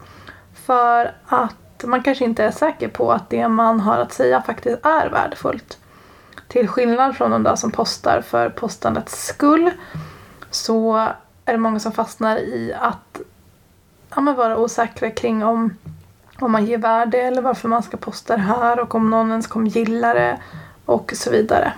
för 0.54 1.14
att 1.26 1.84
man 1.84 2.02
kanske 2.02 2.24
inte 2.24 2.44
är 2.44 2.50
säker 2.50 2.88
på 2.88 3.12
att 3.12 3.30
det 3.30 3.48
man 3.48 3.80
har 3.80 3.98
att 3.98 4.12
säga 4.12 4.42
faktiskt 4.42 4.86
är 4.86 5.08
värdefullt. 5.10 5.78
Till 6.48 6.68
skillnad 6.68 7.16
från 7.16 7.30
de 7.30 7.42
där 7.42 7.56
som 7.56 7.70
postar 7.70 8.20
för 8.20 8.48
postandets 8.48 9.26
skull 9.26 9.70
så 10.50 10.96
är 11.44 11.52
det 11.52 11.58
många 11.58 11.80
som 11.80 11.92
fastnar 11.92 12.36
i 12.36 12.74
att 12.80 13.20
ja, 14.14 14.20
vara 14.20 14.58
osäkra 14.58 15.10
kring 15.10 15.44
om, 15.44 15.76
om 16.38 16.52
man 16.52 16.66
ger 16.66 16.78
värde 16.78 17.18
eller 17.18 17.42
varför 17.42 17.68
man 17.68 17.82
ska 17.82 17.96
posta 17.96 18.36
det 18.36 18.42
här 18.42 18.80
och 18.80 18.94
om 18.94 19.10
någon 19.10 19.30
ens 19.30 19.46
kommer 19.46 19.70
gilla 19.70 20.14
det 20.14 20.38
och 20.84 21.12
så 21.14 21.30
vidare. 21.30 21.72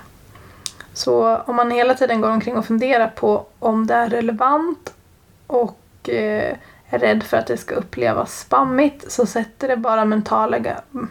Så 0.95 1.37
om 1.37 1.57
man 1.57 1.71
hela 1.71 1.95
tiden 1.95 2.21
går 2.21 2.31
omkring 2.31 2.57
och 2.57 2.67
funderar 2.67 3.09
på 3.09 3.47
om 3.59 3.87
det 3.87 3.95
är 3.95 4.09
relevant 4.09 4.95
och 5.53 6.09
eh, 6.09 6.57
är 6.89 6.99
rädd 6.99 7.23
för 7.23 7.37
att 7.37 7.47
det 7.47 7.57
ska 7.57 7.75
upplevas 7.75 8.39
spammigt 8.39 9.13
så 9.13 9.27
sätter 9.27 9.69
det 9.69 9.77
bara 9.77 10.05
mentala, 10.05 10.59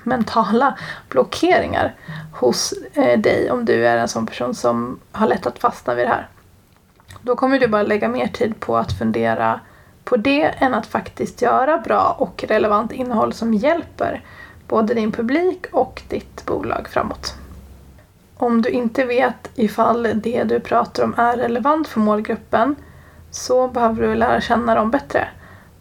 mentala 0.03 0.77
blockeringar 1.09 1.95
hos 2.33 2.73
eh, 2.93 3.19
dig 3.19 3.51
om 3.51 3.65
du 3.65 3.87
är 3.87 3.97
en 3.97 4.07
sån 4.07 4.27
person 4.27 4.55
som 4.55 4.99
har 5.11 5.27
lätt 5.27 5.45
att 5.45 5.59
fastna 5.59 5.95
vid 5.95 6.05
det 6.05 6.09
här. 6.09 6.27
Då 7.21 7.35
kommer 7.35 7.59
du 7.59 7.67
bara 7.67 7.83
lägga 7.83 8.09
mer 8.09 8.27
tid 8.27 8.59
på 8.59 8.77
att 8.77 8.97
fundera 8.97 9.59
på 10.03 10.17
det 10.17 10.43
än 10.43 10.73
att 10.73 10.85
faktiskt 10.85 11.41
göra 11.41 11.77
bra 11.77 12.15
och 12.19 12.43
relevant 12.47 12.91
innehåll 12.91 13.33
som 13.33 13.53
hjälper 13.53 14.23
både 14.67 14.93
din 14.93 15.11
publik 15.11 15.65
och 15.71 16.01
ditt 16.07 16.45
bolag 16.45 16.87
framåt. 16.89 17.35
Om 18.37 18.61
du 18.61 18.69
inte 18.69 19.05
vet 19.05 19.49
ifall 19.55 20.07
det 20.15 20.43
du 20.43 20.59
pratar 20.59 21.03
om 21.03 21.13
är 21.17 21.37
relevant 21.37 21.87
för 21.87 21.99
målgruppen 21.99 22.75
så 23.31 23.67
behöver 23.67 24.07
du 24.07 24.15
lära 24.15 24.41
känna 24.41 24.75
dem 24.75 24.91
bättre. 24.91 25.27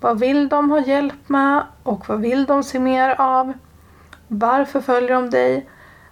Vad 0.00 0.18
vill 0.18 0.48
de 0.48 0.70
ha 0.70 0.80
hjälp 0.80 1.28
med 1.28 1.62
och 1.82 2.08
vad 2.08 2.20
vill 2.20 2.44
de 2.44 2.62
se 2.62 2.78
mer 2.78 3.14
av? 3.20 3.52
Varför 4.28 4.80
följer 4.80 5.14
de 5.14 5.30
dig? 5.30 5.68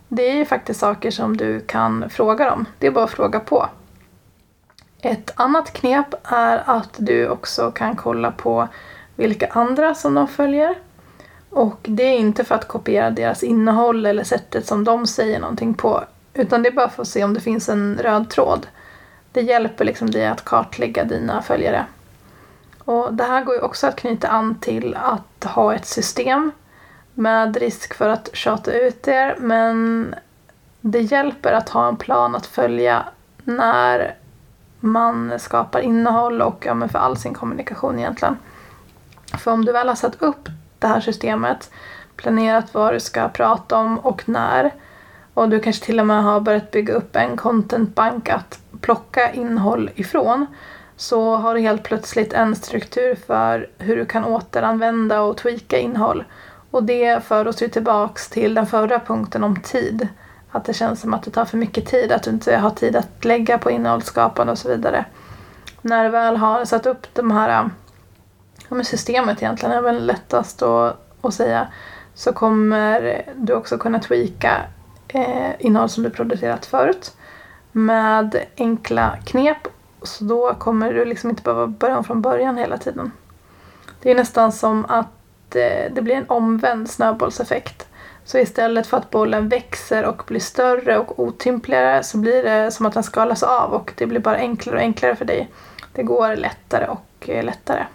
Det 0.08 0.30
är 0.30 0.34
ju 0.34 0.44
faktiskt 0.44 0.80
saker 0.80 1.10
som 1.10 1.36
du 1.36 1.60
kan 1.60 2.10
fråga 2.10 2.50
dem. 2.50 2.66
Det 2.78 2.86
är 2.86 2.90
bara 2.90 3.04
att 3.04 3.10
fråga 3.10 3.40
på. 3.40 3.68
Ett 5.00 5.30
annat 5.34 5.72
knep 5.72 6.14
är 6.22 6.62
att 6.66 6.94
du 6.96 7.28
också 7.28 7.70
kan 7.70 7.96
kolla 7.96 8.30
på 8.32 8.68
vilka 9.16 9.46
andra 9.46 9.94
som 9.94 10.14
de 10.14 10.28
följer. 10.28 10.78
Och 11.50 11.78
det 11.82 12.02
är 12.02 12.18
inte 12.18 12.44
för 12.44 12.54
att 12.54 12.68
kopiera 12.68 13.10
deras 13.10 13.42
innehåll 13.42 14.06
eller 14.06 14.24
sättet 14.24 14.66
som 14.66 14.84
de 14.84 15.06
säger 15.06 15.40
någonting 15.40 15.74
på. 15.74 16.04
Utan 16.34 16.62
det 16.62 16.68
är 16.68 16.72
bara 16.72 16.88
för 16.88 17.02
att 17.02 17.08
se 17.08 17.24
om 17.24 17.34
det 17.34 17.40
finns 17.40 17.68
en 17.68 17.98
röd 18.02 18.30
tråd. 18.30 18.66
Det 19.38 19.42
hjälper 19.42 19.84
liksom 19.84 20.10
dig 20.10 20.26
att 20.26 20.44
kartlägga 20.44 21.04
dina 21.04 21.42
följare. 21.42 21.86
Och 22.84 23.14
det 23.14 23.24
här 23.24 23.44
går 23.44 23.54
ju 23.54 23.60
också 23.60 23.86
att 23.86 23.96
knyta 23.96 24.28
an 24.28 24.58
till 24.60 24.94
att 24.94 25.44
ha 25.44 25.74
ett 25.74 25.86
system 25.86 26.50
med 27.14 27.56
risk 27.56 27.94
för 27.94 28.08
att 28.08 28.30
tjata 28.32 28.72
ut 28.72 29.08
er 29.08 29.36
men 29.38 30.14
det 30.80 31.00
hjälper 31.00 31.52
att 31.52 31.68
ha 31.68 31.88
en 31.88 31.96
plan 31.96 32.36
att 32.36 32.46
följa 32.46 33.04
när 33.44 34.14
man 34.80 35.38
skapar 35.38 35.80
innehåll 35.80 36.42
och 36.42 36.66
ja, 36.66 36.88
för 36.88 36.98
all 36.98 37.16
sin 37.16 37.34
kommunikation 37.34 37.98
egentligen. 37.98 38.36
För 39.38 39.50
om 39.50 39.64
du 39.64 39.72
väl 39.72 39.88
har 39.88 39.94
satt 39.94 40.22
upp 40.22 40.48
det 40.78 40.86
här 40.86 41.00
systemet, 41.00 41.70
planerat 42.16 42.74
vad 42.74 42.94
du 42.94 43.00
ska 43.00 43.28
prata 43.28 43.76
om 43.76 43.98
och 43.98 44.28
när 44.28 44.74
och 45.34 45.48
du 45.48 45.60
kanske 45.60 45.84
till 45.84 46.00
och 46.00 46.06
med 46.06 46.22
har 46.22 46.40
börjat 46.40 46.70
bygga 46.70 46.94
upp 46.94 47.16
en 47.16 47.36
contentbank 47.36 48.28
att 48.28 48.58
plocka 48.80 49.32
innehåll 49.32 49.90
ifrån 49.94 50.46
så 50.96 51.36
har 51.36 51.54
du 51.54 51.60
helt 51.60 51.82
plötsligt 51.82 52.32
en 52.32 52.56
struktur 52.56 53.14
för 53.26 53.70
hur 53.78 53.96
du 53.96 54.06
kan 54.06 54.24
återanvända 54.24 55.20
och 55.20 55.36
tweaka 55.36 55.78
innehåll. 55.78 56.24
Och 56.70 56.82
det 56.82 57.24
för 57.24 57.48
oss 57.48 57.62
ju 57.62 57.68
tillbaks 57.68 58.28
till 58.28 58.54
den 58.54 58.66
förra 58.66 59.00
punkten 59.00 59.44
om 59.44 59.60
tid. 59.60 60.08
Att 60.50 60.64
det 60.64 60.72
känns 60.72 61.00
som 61.00 61.14
att 61.14 61.22
det 61.22 61.30
tar 61.30 61.44
för 61.44 61.56
mycket 61.56 61.86
tid, 61.86 62.12
att 62.12 62.22
du 62.22 62.30
inte 62.30 62.56
har 62.56 62.70
tid 62.70 62.96
att 62.96 63.24
lägga 63.24 63.58
på 63.58 63.70
innehållsskapande 63.70 64.52
och 64.52 64.58
så 64.58 64.68
vidare. 64.68 65.04
När 65.82 66.04
du 66.04 66.10
väl 66.10 66.36
har 66.36 66.64
satt 66.64 66.86
upp 66.86 67.06
de 67.14 67.30
här 67.30 67.70
ja, 68.68 68.84
systemet 68.84 69.42
egentligen 69.42 69.74
är 69.74 69.82
väl 69.82 70.06
lättast 70.06 70.62
att, 70.62 70.96
att 71.20 71.34
säga 71.34 71.68
så 72.14 72.32
kommer 72.32 73.22
du 73.36 73.52
också 73.54 73.78
kunna 73.78 73.98
tweaka 73.98 74.62
eh, 75.08 75.50
innehåll 75.58 75.88
som 75.88 76.02
du 76.02 76.10
producerat 76.10 76.66
förut 76.66 77.12
med 77.86 78.44
enkla 78.56 79.16
knep 79.24 79.68
så 80.02 80.24
då 80.24 80.54
kommer 80.54 80.92
du 80.92 81.04
liksom 81.04 81.30
inte 81.30 81.42
behöva 81.42 81.66
börja 81.66 81.98
om 81.98 82.04
från 82.04 82.22
början 82.22 82.56
hela 82.56 82.78
tiden. 82.78 83.12
Det 84.02 84.10
är 84.10 84.14
nästan 84.14 84.52
som 84.52 84.84
att 84.84 85.56
eh, 85.56 85.92
det 85.92 86.02
blir 86.02 86.14
en 86.14 86.28
omvänd 86.28 86.90
snöbollseffekt. 86.90 87.88
Så 88.24 88.38
istället 88.38 88.86
för 88.86 88.96
att 88.96 89.10
bollen 89.10 89.48
växer 89.48 90.04
och 90.04 90.22
blir 90.26 90.40
större 90.40 90.98
och 90.98 91.18
otympligare 91.18 92.02
så 92.02 92.18
blir 92.18 92.42
det 92.42 92.70
som 92.70 92.86
att 92.86 92.94
den 92.94 93.02
skalas 93.02 93.42
av 93.42 93.72
och 93.72 93.92
det 93.96 94.06
blir 94.06 94.20
bara 94.20 94.36
enklare 94.36 94.76
och 94.76 94.82
enklare 94.82 95.16
för 95.16 95.24
dig. 95.24 95.50
Det 95.92 96.02
går 96.02 96.36
lättare 96.36 96.86
och 96.86 97.28
eh, 97.28 97.44
lättare. 97.44 97.86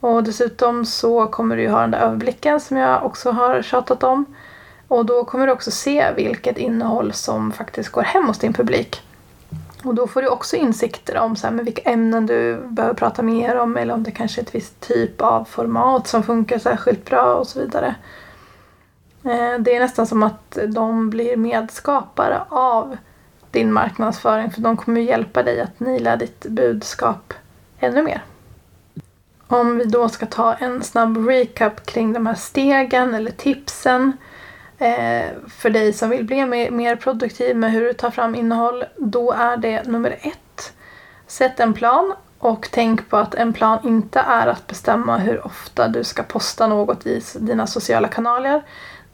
Och 0.00 0.24
dessutom 0.24 0.84
så 0.84 1.26
kommer 1.26 1.56
du 1.56 1.62
ju 1.62 1.68
ha 1.68 1.80
den 1.80 1.90
där 1.90 2.00
överblicken 2.00 2.60
som 2.60 2.76
jag 2.76 3.06
också 3.06 3.30
har 3.30 3.62
tjatat 3.62 4.02
om. 4.02 4.24
Och 4.92 5.06
då 5.06 5.24
kommer 5.24 5.46
du 5.46 5.52
också 5.52 5.70
se 5.70 6.12
vilket 6.16 6.58
innehåll 6.58 7.12
som 7.12 7.52
faktiskt 7.52 7.88
går 7.88 8.02
hem 8.02 8.26
hos 8.26 8.38
din 8.38 8.52
publik. 8.52 9.02
Och 9.84 9.94
då 9.94 10.06
får 10.06 10.22
du 10.22 10.28
också 10.28 10.56
insikter 10.56 11.16
om 11.18 11.36
så 11.36 11.46
här, 11.46 11.54
med 11.54 11.64
vilka 11.64 11.90
ämnen 11.90 12.26
du 12.26 12.56
behöver 12.68 12.94
prata 12.94 13.22
mer 13.22 13.56
om 13.56 13.76
eller 13.76 13.94
om 13.94 14.02
det 14.02 14.10
kanske 14.10 14.40
är 14.40 14.42
ett 14.42 14.54
visst 14.54 14.80
typ 14.80 15.20
av 15.20 15.44
format 15.44 16.06
som 16.06 16.22
funkar 16.22 16.58
särskilt 16.58 17.04
bra 17.04 17.34
och 17.34 17.46
så 17.46 17.60
vidare. 17.60 17.94
Eh, 19.24 19.58
det 19.58 19.76
är 19.76 19.80
nästan 19.80 20.06
som 20.06 20.22
att 20.22 20.58
de 20.68 21.10
blir 21.10 21.36
medskapare 21.36 22.42
av 22.48 22.96
din 23.50 23.72
marknadsföring 23.72 24.50
för 24.50 24.60
de 24.60 24.76
kommer 24.76 25.00
hjälpa 25.00 25.42
dig 25.42 25.60
att 25.60 25.80
nila 25.80 26.16
ditt 26.16 26.46
budskap 26.46 27.34
ännu 27.78 28.02
mer. 28.02 28.24
Om 29.46 29.78
vi 29.78 29.84
då 29.84 30.08
ska 30.08 30.26
ta 30.26 30.54
en 30.54 30.82
snabb 30.82 31.28
recap 31.28 31.86
kring 31.86 32.12
de 32.12 32.26
här 32.26 32.34
stegen 32.34 33.14
eller 33.14 33.30
tipsen 33.30 34.16
Eh, 34.82 35.30
för 35.48 35.70
dig 35.70 35.92
som 35.92 36.10
vill 36.10 36.24
bli 36.24 36.70
mer 36.70 36.96
produktiv 36.96 37.56
med 37.56 37.72
hur 37.72 37.80
du 37.80 37.92
tar 37.92 38.10
fram 38.10 38.34
innehåll. 38.34 38.84
Då 38.96 39.32
är 39.32 39.56
det 39.56 39.86
nummer 39.86 40.18
ett. 40.20 40.72
Sätt 41.26 41.60
en 41.60 41.74
plan 41.74 42.14
och 42.38 42.68
tänk 42.72 43.10
på 43.10 43.16
att 43.16 43.34
en 43.34 43.52
plan 43.52 43.78
inte 43.84 44.20
är 44.20 44.46
att 44.46 44.66
bestämma 44.66 45.18
hur 45.18 45.46
ofta 45.46 45.88
du 45.88 46.04
ska 46.04 46.22
posta 46.22 46.66
något 46.66 47.06
i 47.06 47.22
dina 47.34 47.66
sociala 47.66 48.08
kanaler. 48.08 48.62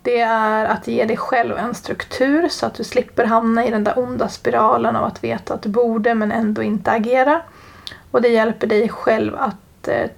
Det 0.02 0.20
är 0.20 0.64
att 0.64 0.88
ge 0.88 1.04
dig 1.04 1.16
själv 1.16 1.56
en 1.56 1.74
struktur 1.74 2.48
så 2.48 2.66
att 2.66 2.74
du 2.74 2.84
slipper 2.84 3.24
hamna 3.24 3.66
i 3.66 3.70
den 3.70 3.84
där 3.84 3.98
onda 3.98 4.28
spiralen 4.28 4.96
av 4.96 5.04
att 5.04 5.24
veta 5.24 5.54
att 5.54 5.62
du 5.62 5.68
borde 5.68 6.14
men 6.14 6.32
ändå 6.32 6.62
inte 6.62 6.90
agera. 6.90 7.40
Och 8.10 8.22
det 8.22 8.28
hjälper 8.28 8.66
dig 8.66 8.88
själv 8.88 9.36
att 9.36 9.88
eh, 9.88 10.10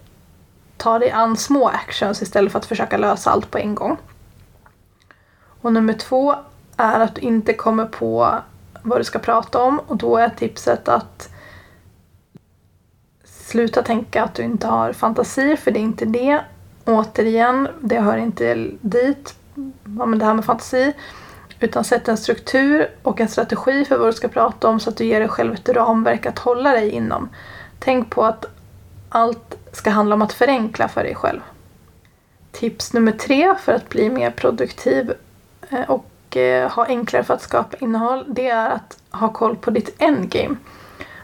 ta 0.77 0.99
dig 0.99 1.11
an 1.11 1.37
små 1.37 1.69
actions 1.69 2.23
istället 2.23 2.53
för 2.53 2.59
att 2.59 2.67
försöka 2.67 2.97
lösa 2.97 3.31
allt 3.31 3.51
på 3.51 3.59
en 3.59 3.75
gång. 3.75 3.97
Och 5.61 5.73
nummer 5.73 5.93
två 5.93 6.35
är 6.77 7.01
att 7.01 7.15
du 7.15 7.21
inte 7.21 7.53
kommer 7.53 7.85
på 7.85 8.39
vad 8.83 9.01
du 9.01 9.05
ska 9.05 9.19
prata 9.19 9.63
om 9.63 9.79
och 9.79 9.97
då 9.97 10.17
är 10.17 10.29
tipset 10.29 10.89
att 10.89 11.29
sluta 13.25 13.83
tänka 13.83 14.23
att 14.25 14.35
du 14.35 14.43
inte 14.43 14.67
har 14.67 14.93
fantasi 14.93 15.57
för 15.57 15.71
det 15.71 15.79
är 15.79 15.83
inte 15.83 16.05
det. 16.05 16.41
Återigen, 16.85 17.69
det 17.81 18.01
hör 18.01 18.17
inte 18.17 18.71
dit, 18.81 19.35
ja, 19.99 20.07
men 20.07 20.19
det 20.19 20.25
här 20.25 20.35
med 20.35 20.45
fantasi. 20.45 20.93
Utan 21.61 21.85
sätt 21.85 22.09
en 22.09 22.17
struktur 22.17 22.91
och 23.03 23.21
en 23.21 23.29
strategi 23.29 23.85
för 23.85 23.99
vad 23.99 24.09
du 24.09 24.13
ska 24.13 24.29
prata 24.29 24.69
om 24.69 24.81
så 24.81 24.91
att 24.91 24.97
du 24.97 25.05
ger 25.05 25.21
dig 25.21 25.29
själv 25.29 25.55
ett 25.55 25.69
ramverk 25.69 26.27
att 26.27 26.39
hålla 26.39 26.73
dig 26.73 26.91
inom. 26.91 27.29
Tänk 27.79 28.11
på 28.11 28.25
att 28.25 28.45
allt 29.09 29.57
ska 29.73 29.91
handla 29.91 30.15
om 30.15 30.23
att 30.23 30.33
förenkla 30.33 30.89
för 30.89 31.03
dig 31.03 31.15
själv. 31.15 31.41
Tips 32.53 32.93
nummer 32.93 33.13
tre 33.13 33.55
för 33.61 33.73
att 33.73 33.89
bli 33.89 34.11
mer 34.11 34.31
produktiv 34.31 35.13
Eh, 35.71 35.91
och 35.91 36.37
eh, 36.37 36.71
ha 36.71 36.87
enklare 36.87 37.25
för 37.25 37.35
att 37.35 37.43
skapa 37.43 37.77
innehåll 37.77 38.25
det 38.29 38.49
är 38.49 38.71
att 38.71 38.99
ha 39.11 39.29
koll 39.33 39.57
på 39.57 39.71
ditt 39.71 39.95
endgame. 39.99 40.57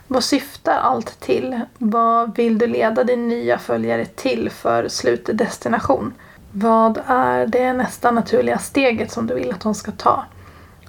Vad 0.08 0.24
syftar 0.24 0.78
allt 0.78 1.20
till? 1.20 1.60
Vad 1.78 2.36
vill 2.36 2.58
du 2.58 2.66
leda 2.66 3.04
din 3.04 3.28
nya 3.28 3.58
följare 3.58 4.04
till 4.04 4.50
för 4.50 4.88
slutdestination? 4.88 6.14
Vad 6.52 7.00
är 7.06 7.46
det 7.46 7.72
nästa 7.72 8.10
naturliga 8.10 8.58
steget 8.58 9.12
som 9.12 9.26
du 9.26 9.34
vill 9.34 9.52
att 9.52 9.60
de 9.60 9.74
ska 9.74 9.90
ta? 9.92 10.24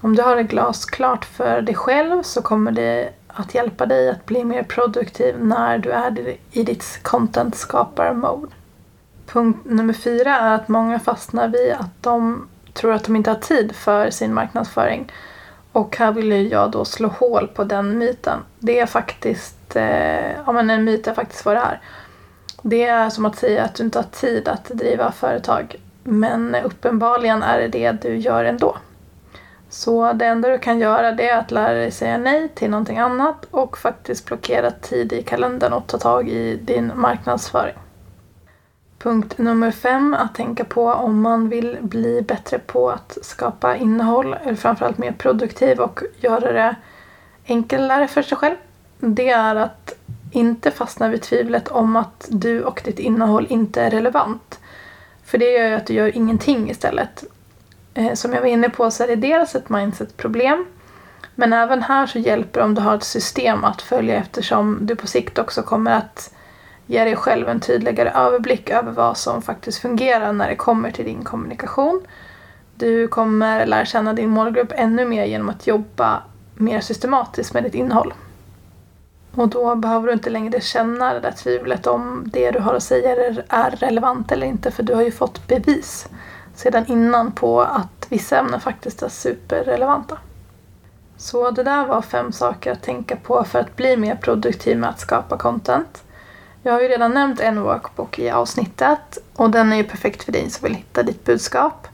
Om 0.01 0.15
du 0.15 0.23
har 0.23 0.35
det 0.35 0.43
glasklart 0.43 1.25
för 1.25 1.61
dig 1.61 1.75
själv 1.75 2.23
så 2.23 2.41
kommer 2.41 2.71
det 2.71 3.09
att 3.27 3.55
hjälpa 3.55 3.85
dig 3.85 4.09
att 4.09 4.25
bli 4.25 4.43
mer 4.43 4.63
produktiv 4.63 5.35
när 5.39 5.77
du 5.77 5.91
är 5.91 6.35
i 6.51 6.63
ditt 6.63 6.99
content 7.03 7.55
skapar-mode. 7.55 8.51
Punkt 9.25 9.59
nummer 9.65 9.93
fyra 9.93 10.39
är 10.39 10.55
att 10.55 10.67
många 10.67 10.99
fastnar 10.99 11.47
vid 11.47 11.73
att 11.73 12.03
de 12.03 12.47
tror 12.77 12.93
att 12.93 13.03
de 13.03 13.15
inte 13.15 13.29
har 13.29 13.37
tid 13.37 13.75
för 13.75 14.09
sin 14.09 14.33
marknadsföring. 14.33 15.11
Och 15.71 15.97
här 15.97 16.11
vill 16.11 16.51
jag 16.51 16.71
då 16.71 16.85
slå 16.85 17.07
hål 17.07 17.47
på 17.47 17.63
den 17.63 17.97
myten. 17.97 18.39
Det 18.59 18.79
är 18.79 18.85
faktiskt, 18.85 19.75
eh, 19.75 20.31
ja 20.45 20.51
men 20.51 20.69
en 20.69 20.83
myt 20.83 21.07
är 21.07 21.13
faktiskt 21.13 21.45
vad 21.45 21.55
det 21.55 21.61
är. 21.61 21.81
Det 22.61 22.83
är 22.83 23.09
som 23.09 23.25
att 23.25 23.35
säga 23.35 23.63
att 23.63 23.75
du 23.75 23.83
inte 23.83 23.99
har 23.99 24.03
tid 24.03 24.47
att 24.47 24.65
driva 24.65 25.11
företag. 25.11 25.75
Men 26.03 26.55
uppenbarligen 26.55 27.43
är 27.43 27.59
det 27.59 27.67
det 27.67 27.91
du 27.91 28.17
gör 28.17 28.45
ändå. 28.45 28.77
Så 29.69 30.13
det 30.13 30.25
enda 30.25 30.49
du 30.49 30.57
kan 30.57 30.79
göra 30.79 31.11
det 31.11 31.29
är 31.29 31.37
att 31.37 31.51
lära 31.51 31.73
dig 31.73 31.91
säga 31.91 32.17
nej 32.17 32.49
till 32.55 32.69
någonting 32.69 32.97
annat 32.97 33.45
och 33.51 33.77
faktiskt 33.77 34.25
blockera 34.25 34.71
tid 34.71 35.13
i 35.13 35.23
kalendern 35.23 35.73
och 35.73 35.87
ta 35.87 35.97
tag 35.97 36.29
i 36.29 36.55
din 36.55 36.91
marknadsföring. 36.95 37.75
Punkt 39.07 39.37
nummer 39.37 39.71
fem 39.71 40.13
att 40.13 40.35
tänka 40.35 40.63
på 40.63 40.91
om 40.91 41.21
man 41.21 41.49
vill 41.49 41.77
bli 41.81 42.21
bättre 42.21 42.59
på 42.59 42.89
att 42.89 43.17
skapa 43.21 43.75
innehåll, 43.75 44.35
eller 44.43 44.55
framförallt 44.55 44.97
mer 44.97 45.11
produktiv 45.11 45.79
och 45.79 46.01
göra 46.19 46.51
det 46.51 46.75
enklare 47.47 48.07
för 48.07 48.21
sig 48.21 48.37
själv. 48.37 48.55
Det 48.99 49.29
är 49.29 49.55
att 49.55 49.93
inte 50.31 50.71
fastna 50.71 51.09
vid 51.09 51.21
tvivlet 51.21 51.67
om 51.67 51.95
att 51.95 52.27
du 52.29 52.63
och 52.63 52.81
ditt 52.85 52.99
innehåll 52.99 53.47
inte 53.49 53.81
är 53.81 53.89
relevant. 53.89 54.59
För 55.25 55.37
det 55.37 55.51
gör 55.51 55.67
ju 55.67 55.75
att 55.75 55.87
du 55.87 55.93
gör 55.93 56.17
ingenting 56.17 56.69
istället. 56.69 57.23
Eh, 57.93 58.13
som 58.13 58.33
jag 58.33 58.41
var 58.41 58.47
inne 58.47 58.69
på 58.69 58.91
så 58.91 59.03
är 59.03 59.07
det 59.07 59.15
dels 59.15 59.55
ett 59.55 59.69
mindset-problem. 59.69 60.65
Men 61.35 61.53
även 61.53 61.81
här 61.81 62.07
så 62.07 62.19
hjälper 62.19 62.59
det 62.59 62.65
om 62.65 62.75
du 62.75 62.81
har 62.81 62.95
ett 62.95 63.03
system 63.03 63.63
att 63.63 63.81
följa 63.81 64.15
eftersom 64.15 64.79
du 64.81 64.95
på 64.95 65.07
sikt 65.07 65.39
också 65.39 65.61
kommer 65.61 65.91
att 65.91 66.33
ge 66.87 67.03
dig 67.03 67.15
själv 67.15 67.49
en 67.49 67.59
tydligare 67.59 68.09
överblick 68.09 68.69
över 68.69 68.91
vad 68.91 69.17
som 69.17 69.41
faktiskt 69.41 69.79
fungerar 69.79 70.33
när 70.33 70.49
det 70.49 70.55
kommer 70.55 70.91
till 70.91 71.05
din 71.05 71.23
kommunikation. 71.23 72.01
Du 72.75 73.07
kommer 73.07 73.65
lära 73.65 73.85
känna 73.85 74.13
din 74.13 74.29
målgrupp 74.29 74.71
ännu 74.75 75.05
mer 75.05 75.25
genom 75.25 75.49
att 75.49 75.67
jobba 75.67 76.21
mer 76.55 76.81
systematiskt 76.81 77.53
med 77.53 77.63
ditt 77.63 77.75
innehåll. 77.75 78.13
Och 79.35 79.47
då 79.47 79.75
behöver 79.75 80.07
du 80.07 80.13
inte 80.13 80.29
längre 80.29 80.61
känna 80.61 81.13
det 81.13 81.19
där 81.19 81.31
tvivlet 81.31 81.87
om 81.87 82.23
det 82.33 82.51
du 82.51 82.59
har 82.59 82.73
att 82.73 82.83
säga 82.83 83.11
är 83.49 83.71
relevant 83.71 84.31
eller 84.31 84.47
inte 84.47 84.71
för 84.71 84.83
du 84.83 84.93
har 84.95 85.01
ju 85.01 85.11
fått 85.11 85.47
bevis 85.47 86.07
sedan 86.55 86.85
innan 86.87 87.31
på 87.31 87.61
att 87.61 88.07
vissa 88.09 88.37
ämnen 88.37 88.59
faktiskt 88.59 89.01
är 89.01 89.09
superrelevanta. 89.09 90.17
Så 91.17 91.51
det 91.51 91.63
där 91.63 91.85
var 91.85 92.01
fem 92.01 92.31
saker 92.31 92.71
att 92.71 92.83
tänka 92.83 93.15
på 93.15 93.43
för 93.43 93.59
att 93.59 93.75
bli 93.75 93.97
mer 93.97 94.15
produktiv 94.15 94.77
med 94.77 94.89
att 94.89 94.99
skapa 94.99 95.37
content. 95.37 96.03
Jag 96.67 96.73
har 96.73 96.81
ju 96.81 96.87
redan 96.87 97.13
nämnt 97.13 97.39
en 97.39 97.61
workbook 97.61 98.19
i 98.19 98.29
avsnittet 98.29 99.17
och 99.35 99.49
den 99.49 99.73
är 99.73 99.77
ju 99.77 99.83
perfekt 99.83 100.23
för 100.23 100.31
dig 100.31 100.49
som 100.49 100.63
vill 100.63 100.75
hitta 100.75 101.03
ditt 101.03 101.25
budskap. 101.25 101.87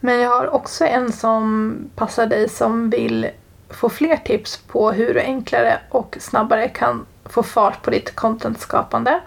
Men 0.00 0.20
jag 0.20 0.30
har 0.30 0.54
också 0.54 0.84
en 0.84 1.12
som 1.12 1.76
passar 1.94 2.26
dig 2.26 2.48
som 2.48 2.90
vill 2.90 3.30
få 3.70 3.88
fler 3.88 4.16
tips 4.16 4.56
på 4.56 4.92
hur 4.92 5.14
du 5.14 5.20
enklare 5.20 5.78
och 5.90 6.16
snabbare 6.20 6.68
kan 6.68 7.06
få 7.24 7.42
fart 7.42 7.82
på 7.82 7.90
ditt 7.90 8.16
contentskapande. 8.16 9.20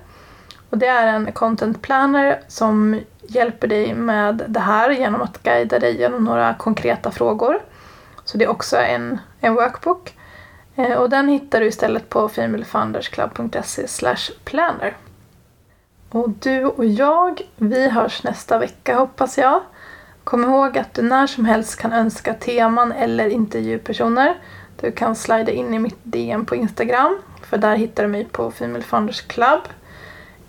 Och 0.69 0.77
det 0.77 0.87
är 0.87 1.07
en 1.07 1.31
content 1.31 1.81
planner 1.81 2.39
som 2.47 2.99
hjälper 3.21 3.67
dig 3.67 3.93
med 3.93 4.43
det 4.47 4.59
här 4.59 4.89
genom 4.89 5.21
att 5.21 5.43
guida 5.43 5.79
dig 5.79 5.99
genom 5.99 6.23
några 6.23 6.53
konkreta 6.53 7.11
frågor. 7.11 7.59
Så 8.23 8.37
det 8.37 8.45
är 8.45 8.49
också 8.49 8.77
en, 8.77 9.19
en 9.39 9.53
workbook. 9.53 10.13
Eh, 10.79 10.97
och 10.97 11.09
den 11.09 11.27
hittar 11.27 11.59
du 11.59 11.67
istället 11.67 12.09
på 12.09 12.29
femalefoundersclub.se 12.29 13.87
planner. 14.43 14.97
Och 16.09 16.29
du 16.29 16.65
och 16.65 16.85
jag, 16.85 17.41
vi 17.55 17.89
hörs 17.89 18.23
nästa 18.23 18.57
vecka 18.57 18.95
hoppas 18.95 19.37
jag. 19.37 19.61
Kom 20.23 20.43
ihåg 20.43 20.77
att 20.77 20.93
du 20.93 21.01
när 21.01 21.27
som 21.27 21.45
helst 21.45 21.79
kan 21.79 21.93
önska 21.93 22.33
teman 22.33 22.91
eller 22.91 23.29
intervjupersoner. 23.29 24.37
Du 24.81 24.91
kan 24.91 25.15
slida 25.15 25.51
in 25.51 25.73
i 25.73 25.79
mitt 25.79 25.99
DM 26.03 26.45
på 26.45 26.55
Instagram, 26.55 27.17
för 27.43 27.57
där 27.57 27.75
hittar 27.75 28.03
du 28.03 28.09
mig 28.09 28.25
på 28.25 28.51
Female 28.51 28.83
Founders 28.83 29.21
Club. 29.21 29.61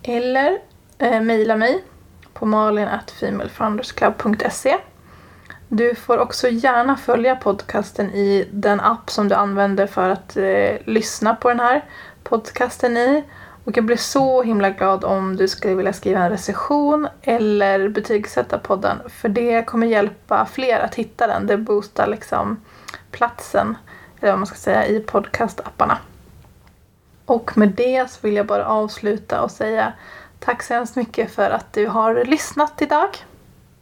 Eller 0.02 0.58
eh, 0.98 1.20
mejla 1.20 1.56
mig 1.56 1.84
på 2.32 2.46
malin.femalefoundersclub.se 2.46 4.78
du 5.72 5.94
får 5.94 6.18
också 6.18 6.48
gärna 6.48 6.96
följa 6.96 7.37
podcasten 7.37 8.11
i 8.11 8.48
den 8.52 8.80
app 8.80 9.11
som 9.11 9.28
du 9.28 9.35
använder 9.35 9.87
för 9.87 10.09
att 10.09 10.37
eh, 10.37 10.76
lyssna 10.85 11.35
på 11.35 11.48
den 11.48 11.61
här 11.61 11.85
podcasten 12.22 12.96
i. 12.96 13.24
Och 13.64 13.76
jag 13.76 13.85
blir 13.85 13.96
så 13.96 14.42
himla 14.42 14.70
glad 14.70 15.04
om 15.04 15.37
du 15.37 15.48
skulle 15.48 15.74
vilja 15.74 15.92
skriva 15.92 16.20
en 16.20 16.30
recension 16.30 17.09
eller 17.22 17.88
betygsätta 17.88 18.59
podden. 18.59 18.98
För 19.09 19.28
det 19.28 19.62
kommer 19.62 19.87
hjälpa 19.87 20.46
fler 20.46 20.80
att 20.80 20.94
hitta 20.94 21.26
den. 21.26 21.46
Det 21.46 21.56
boostar 21.56 22.06
liksom 22.06 22.61
platsen, 23.11 23.76
eller 24.20 24.33
vad 24.33 24.38
man 24.38 24.46
ska 24.46 24.56
säga, 24.56 24.87
i 24.87 25.00
podcastapparna. 25.00 25.98
Och 27.26 27.59
med 27.59 27.68
det 27.68 28.11
så 28.11 28.18
vill 28.22 28.37
jag 28.37 28.46
bara 28.46 28.66
avsluta 28.66 29.42
och 29.42 29.50
säga 29.50 29.92
Tack 30.38 30.62
så 30.62 30.74
hemskt 30.74 30.96
mycket 30.96 31.35
för 31.35 31.50
att 31.50 31.72
du 31.72 31.87
har 31.87 32.24
lyssnat 32.24 32.83
idag. 32.83 33.09